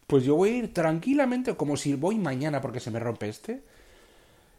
Pues 0.07 0.25
yo 0.25 0.37
voy 0.37 0.49
a 0.49 0.57
ir 0.57 0.73
tranquilamente, 0.73 1.55
como 1.55 1.77
si 1.77 1.93
voy 1.93 2.17
mañana 2.17 2.63
porque 2.63 2.81
se 2.81 2.91
me 2.91 2.99
rompe 2.99 3.29
este, 3.29 3.63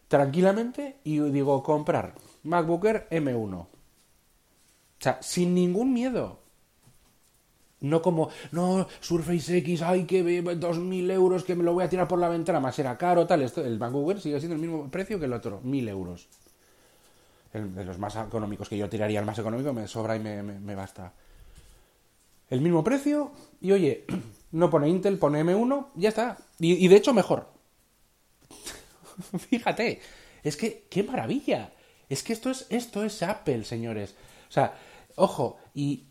tranquilamente, 0.07 0.97
y 1.03 1.17
digo, 1.31 1.63
comprar 1.63 2.13
MacBook 2.43 2.85
Air 2.85 3.07
M1. 3.09 3.55
O 3.55 3.67
sea, 4.99 5.17
sin 5.23 5.55
ningún 5.55 5.91
miedo. 5.91 6.42
No 7.83 8.01
como, 8.01 8.29
no, 8.53 8.87
Surface 9.01 9.57
X, 9.57 9.81
ay, 9.81 10.05
que 10.05 10.41
dos 10.55 10.79
mil 10.79 11.11
euros, 11.11 11.43
que 11.43 11.53
me 11.53 11.65
lo 11.65 11.73
voy 11.73 11.83
a 11.83 11.89
tirar 11.89 12.07
por 12.07 12.17
la 12.17 12.29
ventana, 12.29 12.61
más 12.61 12.79
era 12.79 12.97
caro, 12.97 13.27
tal. 13.27 13.41
Esto, 13.41 13.63
el 13.63 13.77
MacBook 13.77 14.19
sigue 14.19 14.39
siendo 14.39 14.55
el 14.55 14.61
mismo 14.61 14.89
precio 14.89 15.19
que 15.19 15.25
el 15.25 15.33
otro, 15.33 15.59
mil 15.63 15.89
euros. 15.89 16.29
El, 17.51 17.75
de 17.75 17.83
los 17.83 17.99
más 17.99 18.15
económicos, 18.15 18.69
que 18.69 18.77
yo 18.77 18.87
tiraría 18.87 19.19
el 19.19 19.25
más 19.25 19.37
económico, 19.37 19.73
me 19.73 19.85
sobra 19.89 20.15
y 20.15 20.19
me, 20.21 20.75
basta. 20.75 21.11
El 22.49 22.61
mismo 22.61 22.85
precio, 22.85 23.33
y 23.59 23.73
oye, 23.73 24.05
no 24.53 24.69
pone 24.69 24.87
Intel, 24.87 25.19
pone 25.19 25.43
M1, 25.43 25.87
ya 25.95 26.07
está. 26.07 26.37
Y, 26.59 26.85
y 26.85 26.87
de 26.87 26.95
hecho, 26.95 27.13
mejor. 27.13 27.49
Fíjate, 29.49 29.99
es 30.41 30.55
que, 30.55 30.87
qué 30.89 31.03
maravilla. 31.03 31.73
Es 32.07 32.23
que 32.23 32.31
esto 32.31 32.49
es, 32.49 32.65
esto 32.69 33.03
es 33.03 33.21
Apple, 33.23 33.65
señores. 33.65 34.15
O 34.47 34.51
sea, 34.53 34.73
ojo, 35.15 35.57
y 35.73 36.05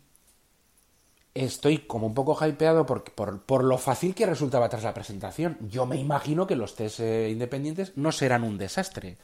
estoy 1.33 1.79
como 1.79 2.07
un 2.07 2.13
poco 2.13 2.37
hypeado 2.45 2.85
por, 2.85 3.03
por, 3.03 3.63
lo 3.63 3.77
fácil 3.77 4.13
que 4.13 4.25
resultaba 4.25 4.69
tras 4.69 4.83
la 4.83 4.93
presentación. 4.93 5.57
Yo 5.61 5.85
me 5.85 5.97
imagino 5.97 6.45
que 6.45 6.55
los 6.55 6.75
test 6.75 6.99
eh, 6.99 7.29
independientes 7.29 7.93
no 7.95 8.11
serán 8.11 8.43
un 8.43 8.57
desastre. 8.57 9.17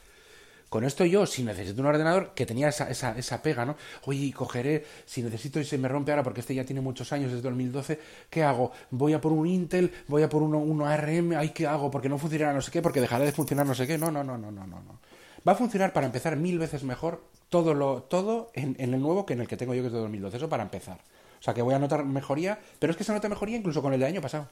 Con 0.69 0.83
esto 0.83 1.03
yo, 1.03 1.25
si 1.25 1.43
necesito 1.43 1.81
un 1.81 1.87
ordenador, 1.87 2.33
que 2.35 2.45
tenía 2.45 2.69
esa, 2.69 2.89
esa, 2.91 3.17
esa 3.17 3.41
pega, 3.41 3.65
¿no? 3.65 3.75
Oye, 4.05 4.31
cogeré, 4.31 4.85
si 5.03 5.23
necesito 5.23 5.59
y 5.59 5.65
se 5.65 5.79
me 5.79 5.87
rompe 5.87 6.11
ahora, 6.11 6.21
porque 6.21 6.41
este 6.41 6.53
ya 6.53 6.63
tiene 6.63 6.79
muchos 6.79 7.11
años, 7.11 7.31
desde 7.31 7.41
2012, 7.41 7.99
¿qué 8.29 8.43
hago? 8.43 8.71
Voy 8.91 9.13
a 9.13 9.21
por 9.21 9.31
un 9.31 9.47
Intel, 9.47 9.91
voy 10.07 10.21
a 10.21 10.29
por 10.29 10.43
uno, 10.43 10.59
uno 10.59 10.85
ARM, 10.85 11.33
¿ay 11.35 11.49
qué 11.49 11.65
hago? 11.65 11.89
Porque 11.89 12.07
no 12.07 12.19
funcionará 12.19 12.53
no 12.53 12.61
sé 12.61 12.69
qué, 12.69 12.83
porque 12.83 13.01
dejará 13.01 13.25
de 13.25 13.31
funcionar 13.31 13.65
no 13.65 13.73
sé 13.73 13.87
qué. 13.87 13.97
No, 13.97 14.11
no, 14.11 14.23
no, 14.23 14.37
no, 14.37 14.51
no, 14.51 14.67
no. 14.67 14.99
Va 15.47 15.53
a 15.53 15.55
funcionar 15.55 15.91
para 15.91 16.05
empezar 16.05 16.35
mil 16.35 16.59
veces 16.59 16.83
mejor 16.83 17.23
todo, 17.49 17.73
lo, 17.73 18.03
todo 18.03 18.51
en, 18.53 18.75
en 18.77 18.93
el 18.93 19.01
nuevo 19.01 19.25
que 19.25 19.33
en 19.33 19.41
el 19.41 19.47
que 19.47 19.57
tengo 19.57 19.73
yo, 19.73 19.81
que 19.81 19.87
es 19.87 19.93
de 19.93 19.99
2012. 19.99 20.37
Eso 20.37 20.49
para 20.49 20.61
empezar. 20.61 20.99
O 21.39 21.43
sea 21.43 21.53
que 21.53 21.61
voy 21.61 21.73
a 21.73 21.79
notar 21.79 22.03
mejoría, 22.05 22.59
pero 22.79 22.91
es 22.91 22.97
que 22.97 23.03
se 23.03 23.13
nota 23.13 23.29
mejoría 23.29 23.57
incluso 23.57 23.81
con 23.81 23.93
el 23.93 23.99
del 23.99 24.09
año 24.09 24.21
pasado. 24.21 24.49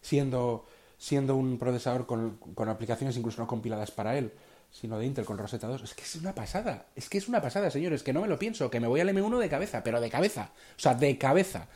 Siendo, 0.00 0.66
siendo 0.98 1.36
un 1.36 1.58
procesador 1.58 2.06
con, 2.06 2.36
con 2.36 2.68
aplicaciones 2.68 3.16
incluso 3.16 3.40
no 3.40 3.46
compiladas 3.46 3.90
para 3.90 4.18
él, 4.18 4.32
sino 4.70 4.98
de 4.98 5.06
Intel 5.06 5.24
con 5.24 5.38
Rosetta 5.38 5.68
2. 5.68 5.82
Es 5.84 5.94
que 5.94 6.02
es 6.02 6.16
una 6.16 6.34
pasada. 6.34 6.86
Es 6.96 7.08
que 7.08 7.18
es 7.18 7.28
una 7.28 7.40
pasada, 7.40 7.70
señores, 7.70 8.02
que 8.02 8.12
no 8.12 8.22
me 8.22 8.28
lo 8.28 8.38
pienso, 8.38 8.70
que 8.70 8.80
me 8.80 8.88
voy 8.88 9.00
al 9.00 9.08
M1 9.08 9.38
de 9.38 9.48
cabeza, 9.48 9.84
pero 9.84 10.00
de 10.00 10.10
cabeza. 10.10 10.50
O 10.76 10.80
sea, 10.80 10.94
de 10.94 11.16
cabeza. 11.16 11.68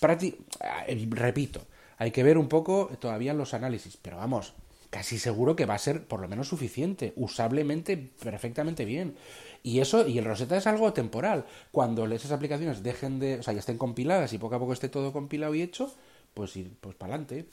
Eh, 0.00 1.08
repito, 1.10 1.66
hay 1.98 2.10
que 2.10 2.22
ver 2.22 2.38
un 2.38 2.48
poco 2.48 2.90
todavía 2.98 3.34
los 3.34 3.52
análisis, 3.52 3.98
pero 4.00 4.16
vamos, 4.16 4.54
casi 4.96 5.18
seguro 5.18 5.56
que 5.56 5.66
va 5.66 5.74
a 5.74 5.78
ser 5.78 6.06
por 6.06 6.20
lo 6.20 6.26
menos 6.26 6.48
suficiente, 6.48 7.12
usablemente 7.16 7.98
perfectamente 7.98 8.86
bien. 8.86 9.14
Y 9.62 9.80
eso, 9.80 10.08
y 10.08 10.16
el 10.16 10.24
Rosetta 10.24 10.56
es 10.56 10.66
algo 10.66 10.94
temporal. 10.94 11.44
Cuando 11.70 12.06
esas 12.06 12.32
aplicaciones 12.32 12.82
dejen 12.82 13.18
de, 13.18 13.40
o 13.40 13.42
sea, 13.42 13.52
ya 13.52 13.60
estén 13.60 13.76
compiladas 13.76 14.32
y 14.32 14.38
poco 14.38 14.54
a 14.54 14.58
poco 14.58 14.72
esté 14.72 14.88
todo 14.88 15.12
compilado 15.12 15.54
y 15.54 15.60
hecho, 15.60 15.94
pues 16.32 16.56
ir, 16.56 16.74
pues 16.80 16.96
para 16.96 17.12
adelante. 17.12 17.46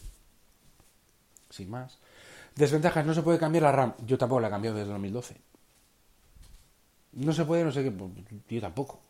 Sin 1.50 1.70
más. 1.70 2.00
Desventajas, 2.56 3.06
no 3.06 3.14
se 3.14 3.24
puede 3.24 3.40
cambiar 3.40 3.64
la 3.64 3.74
RAM. 3.74 3.94
Yo 4.06 4.18
tampoco 4.18 4.40
la 4.40 4.48
he 4.48 4.52
cambiado 4.52 4.78
desde 4.78 4.94
2012. 4.94 5.36
No 7.12 7.34
se 7.34 7.44
puede, 7.44 7.66
no 7.66 7.74
sé 7.74 7.84
qué, 7.84 7.92
pues, 7.92 8.10
yo 8.48 8.62
tampoco. 8.62 9.02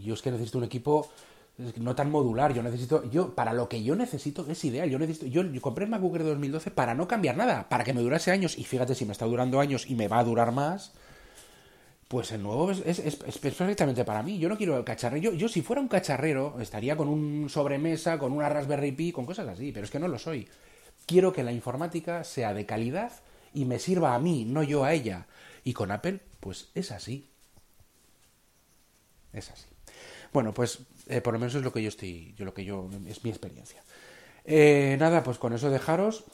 Yo 0.00 0.14
es 0.14 0.22
que 0.22 0.32
necesito 0.32 0.58
un 0.58 0.64
equipo 0.64 1.08
no 1.58 1.94
tan 1.94 2.10
modular. 2.10 2.54
Yo 2.54 2.62
necesito, 2.62 3.08
yo, 3.10 3.34
para 3.34 3.52
lo 3.52 3.68
que 3.68 3.82
yo 3.82 3.94
necesito 3.94 4.46
es 4.48 4.64
ideal. 4.64 4.88
Yo 4.90 4.98
necesito, 4.98 5.26
yo, 5.26 5.42
compré 5.60 5.84
el 5.84 5.90
MacBook 5.90 6.18
de 6.18 6.24
2012 6.24 6.70
para 6.70 6.94
no 6.94 7.06
cambiar 7.06 7.36
nada, 7.36 7.68
para 7.68 7.84
que 7.84 7.92
me 7.92 8.00
durase 8.00 8.30
años. 8.30 8.58
Y 8.58 8.64
fíjate, 8.64 8.94
si 8.94 9.04
me 9.04 9.12
está 9.12 9.26
durando 9.26 9.60
años 9.60 9.86
y 9.88 9.94
me 9.94 10.08
va 10.08 10.18
a 10.18 10.24
durar 10.24 10.52
más, 10.52 10.92
pues 12.08 12.32
el 12.32 12.42
nuevo 12.42 12.70
es, 12.70 13.16
perfectamente 13.40 14.04
para 14.04 14.22
mí. 14.22 14.38
Yo 14.38 14.48
no 14.48 14.56
quiero 14.56 14.76
el 14.76 14.84
cacharrero. 14.84 15.32
Yo, 15.32 15.48
si 15.48 15.62
fuera 15.62 15.80
un 15.80 15.88
cacharrero, 15.88 16.60
estaría 16.60 16.96
con 16.96 17.08
un 17.08 17.48
sobremesa, 17.48 18.18
con 18.18 18.32
una 18.32 18.48
Raspberry 18.48 18.92
Pi, 18.92 19.12
con 19.12 19.26
cosas 19.26 19.48
así, 19.48 19.72
pero 19.72 19.84
es 19.84 19.90
que 19.90 19.98
no 19.98 20.08
lo 20.08 20.18
soy. 20.18 20.48
Quiero 21.06 21.32
que 21.32 21.42
la 21.42 21.52
informática 21.52 22.24
sea 22.24 22.54
de 22.54 22.66
calidad 22.66 23.12
y 23.54 23.64
me 23.64 23.78
sirva 23.78 24.14
a 24.14 24.18
mí, 24.18 24.44
no 24.44 24.62
yo 24.62 24.84
a 24.84 24.92
ella. 24.92 25.26
Y 25.64 25.72
con 25.72 25.90
Apple, 25.90 26.20
pues 26.40 26.70
es 26.74 26.92
así. 26.92 27.28
Es 29.32 29.50
así. 29.50 29.66
Bueno, 30.32 30.52
pues 30.54 30.80
eh, 31.08 31.20
por 31.20 31.32
lo 31.32 31.38
menos 31.38 31.54
es 31.54 31.62
lo 31.62 31.72
que 31.72 31.82
yo 31.82 31.88
estoy, 31.88 32.34
yo 32.36 32.44
lo 32.44 32.54
que 32.54 32.64
yo 32.64 32.88
es 33.08 33.24
mi 33.24 33.30
experiencia. 33.30 33.82
Eh, 34.44 34.96
nada, 34.98 35.22
pues 35.22 35.38
con 35.38 35.52
eso 35.52 35.70
dejaros. 35.70 36.24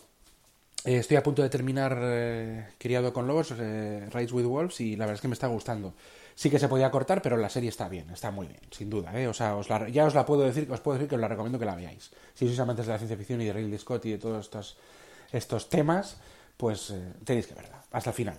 Eh, 0.84 0.98
estoy 0.98 1.16
a 1.16 1.22
punto 1.22 1.42
de 1.42 1.50
terminar 1.50 1.98
eh, 2.00 2.68
Criado 2.78 3.12
con 3.12 3.26
Lobos, 3.26 3.50
Rise 3.50 4.32
with 4.32 4.44
Wolves, 4.44 4.80
y 4.80 4.96
la 4.96 5.04
verdad 5.04 5.16
es 5.16 5.20
que 5.20 5.28
me 5.28 5.34
está 5.34 5.48
gustando. 5.48 5.94
Sí 6.34 6.50
que 6.50 6.58
se 6.60 6.68
podía 6.68 6.90
cortar, 6.90 7.20
pero 7.20 7.36
la 7.36 7.48
serie 7.48 7.68
está 7.68 7.88
bien, 7.88 8.08
está 8.10 8.30
muy 8.30 8.46
bien, 8.46 8.60
sin 8.70 8.88
duda. 8.88 9.12
O 9.28 9.34
sea, 9.34 9.56
os 9.56 9.66
ya 9.90 10.06
os 10.06 10.14
la 10.14 10.24
puedo 10.24 10.42
decir, 10.42 10.70
os 10.70 10.80
puedo 10.80 10.96
decir 10.96 11.08
que 11.08 11.16
os 11.16 11.20
la 11.20 11.26
recomiendo 11.26 11.58
que 11.58 11.64
la 11.64 11.74
veáis. 11.74 12.12
Si 12.34 12.46
sois 12.46 12.60
amantes 12.60 12.86
de 12.86 12.92
la 12.92 12.98
ciencia 12.98 13.16
ficción 13.16 13.40
y 13.42 13.46
de 13.46 13.52
Ridley 13.52 13.78
Scott 13.78 14.06
y 14.06 14.12
de 14.12 14.18
todos 14.18 14.46
estos, 14.46 14.78
estos 15.32 15.68
temas, 15.68 16.18
pues 16.56 16.94
tenéis 17.24 17.48
que 17.48 17.54
verla, 17.54 17.82
hasta 17.90 18.10
el 18.10 18.14
final. 18.14 18.38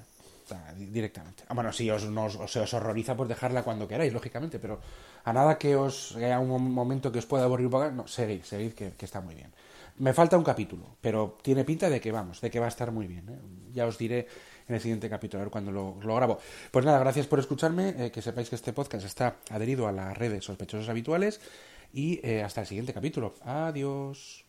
Directamente. 0.78 1.44
Ah, 1.48 1.54
bueno, 1.54 1.72
si 1.72 1.90
os, 1.90 2.04
os 2.06 2.74
horroriza, 2.74 3.16
pues 3.16 3.30
dejarla 3.30 3.64
cuando 3.64 3.88
queráis, 3.88 4.14
lógicamente, 4.14 4.60
pero 4.60 4.80
a 5.24 5.34
nada 5.34 5.58
que 5.58 5.76
os 5.76 6.16
haya 6.16 6.40
un 6.40 6.72
momento 6.72 7.12
que 7.12 7.20
os 7.20 7.26
pueda 7.26 7.46
aburrir 7.46 7.68
un 7.68 7.72
poco, 7.72 7.92
no, 7.92 8.08
seguid, 8.08 8.44
seguid, 8.44 8.74
que 8.74 9.06
está 9.06 9.22
muy 9.22 9.36
bien. 9.36 9.52
Me 10.00 10.14
falta 10.14 10.38
un 10.38 10.46
capítulo, 10.46 10.96
pero 11.02 11.38
tiene 11.42 11.66
pinta 11.66 11.90
de 11.90 12.00
que 12.00 12.12
vamos, 12.12 12.40
de 12.40 12.50
que 12.50 12.60
va 12.60 12.68
a 12.68 12.70
estar 12.70 12.90
muy 12.90 13.06
bien. 13.06 13.28
¿eh? 13.28 13.38
Ya 13.74 13.86
os 13.86 13.98
diré 13.98 14.28
en 14.68 14.76
el 14.76 14.80
siguiente 14.80 15.10
capítulo, 15.10 15.42
a 15.42 15.44
ver 15.44 15.52
cuando 15.52 15.72
lo, 15.72 15.98
lo 16.02 16.16
grabo. 16.16 16.40
Pues 16.72 16.86
nada, 16.86 17.00
gracias 17.00 17.28
por 17.28 17.40
escucharme, 17.40 18.06
eh, 18.06 18.12
que 18.12 18.22
sepáis 18.22 18.50
que 18.50 18.56
este 18.56 18.72
podcast 18.72 19.06
está 19.06 19.36
adherido 19.50 19.90
a 19.90 19.92
las 19.92 20.18
redes 20.18 20.46
sospechosos 20.46 20.88
habituales 20.88 21.42
y 21.92 22.26
eh, 22.26 22.44
hasta 22.44 22.62
el 22.62 22.68
siguiente 22.68 22.94
capítulo. 22.94 23.36
Adiós. 23.42 24.49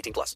18 0.01 0.13
plus. 0.13 0.35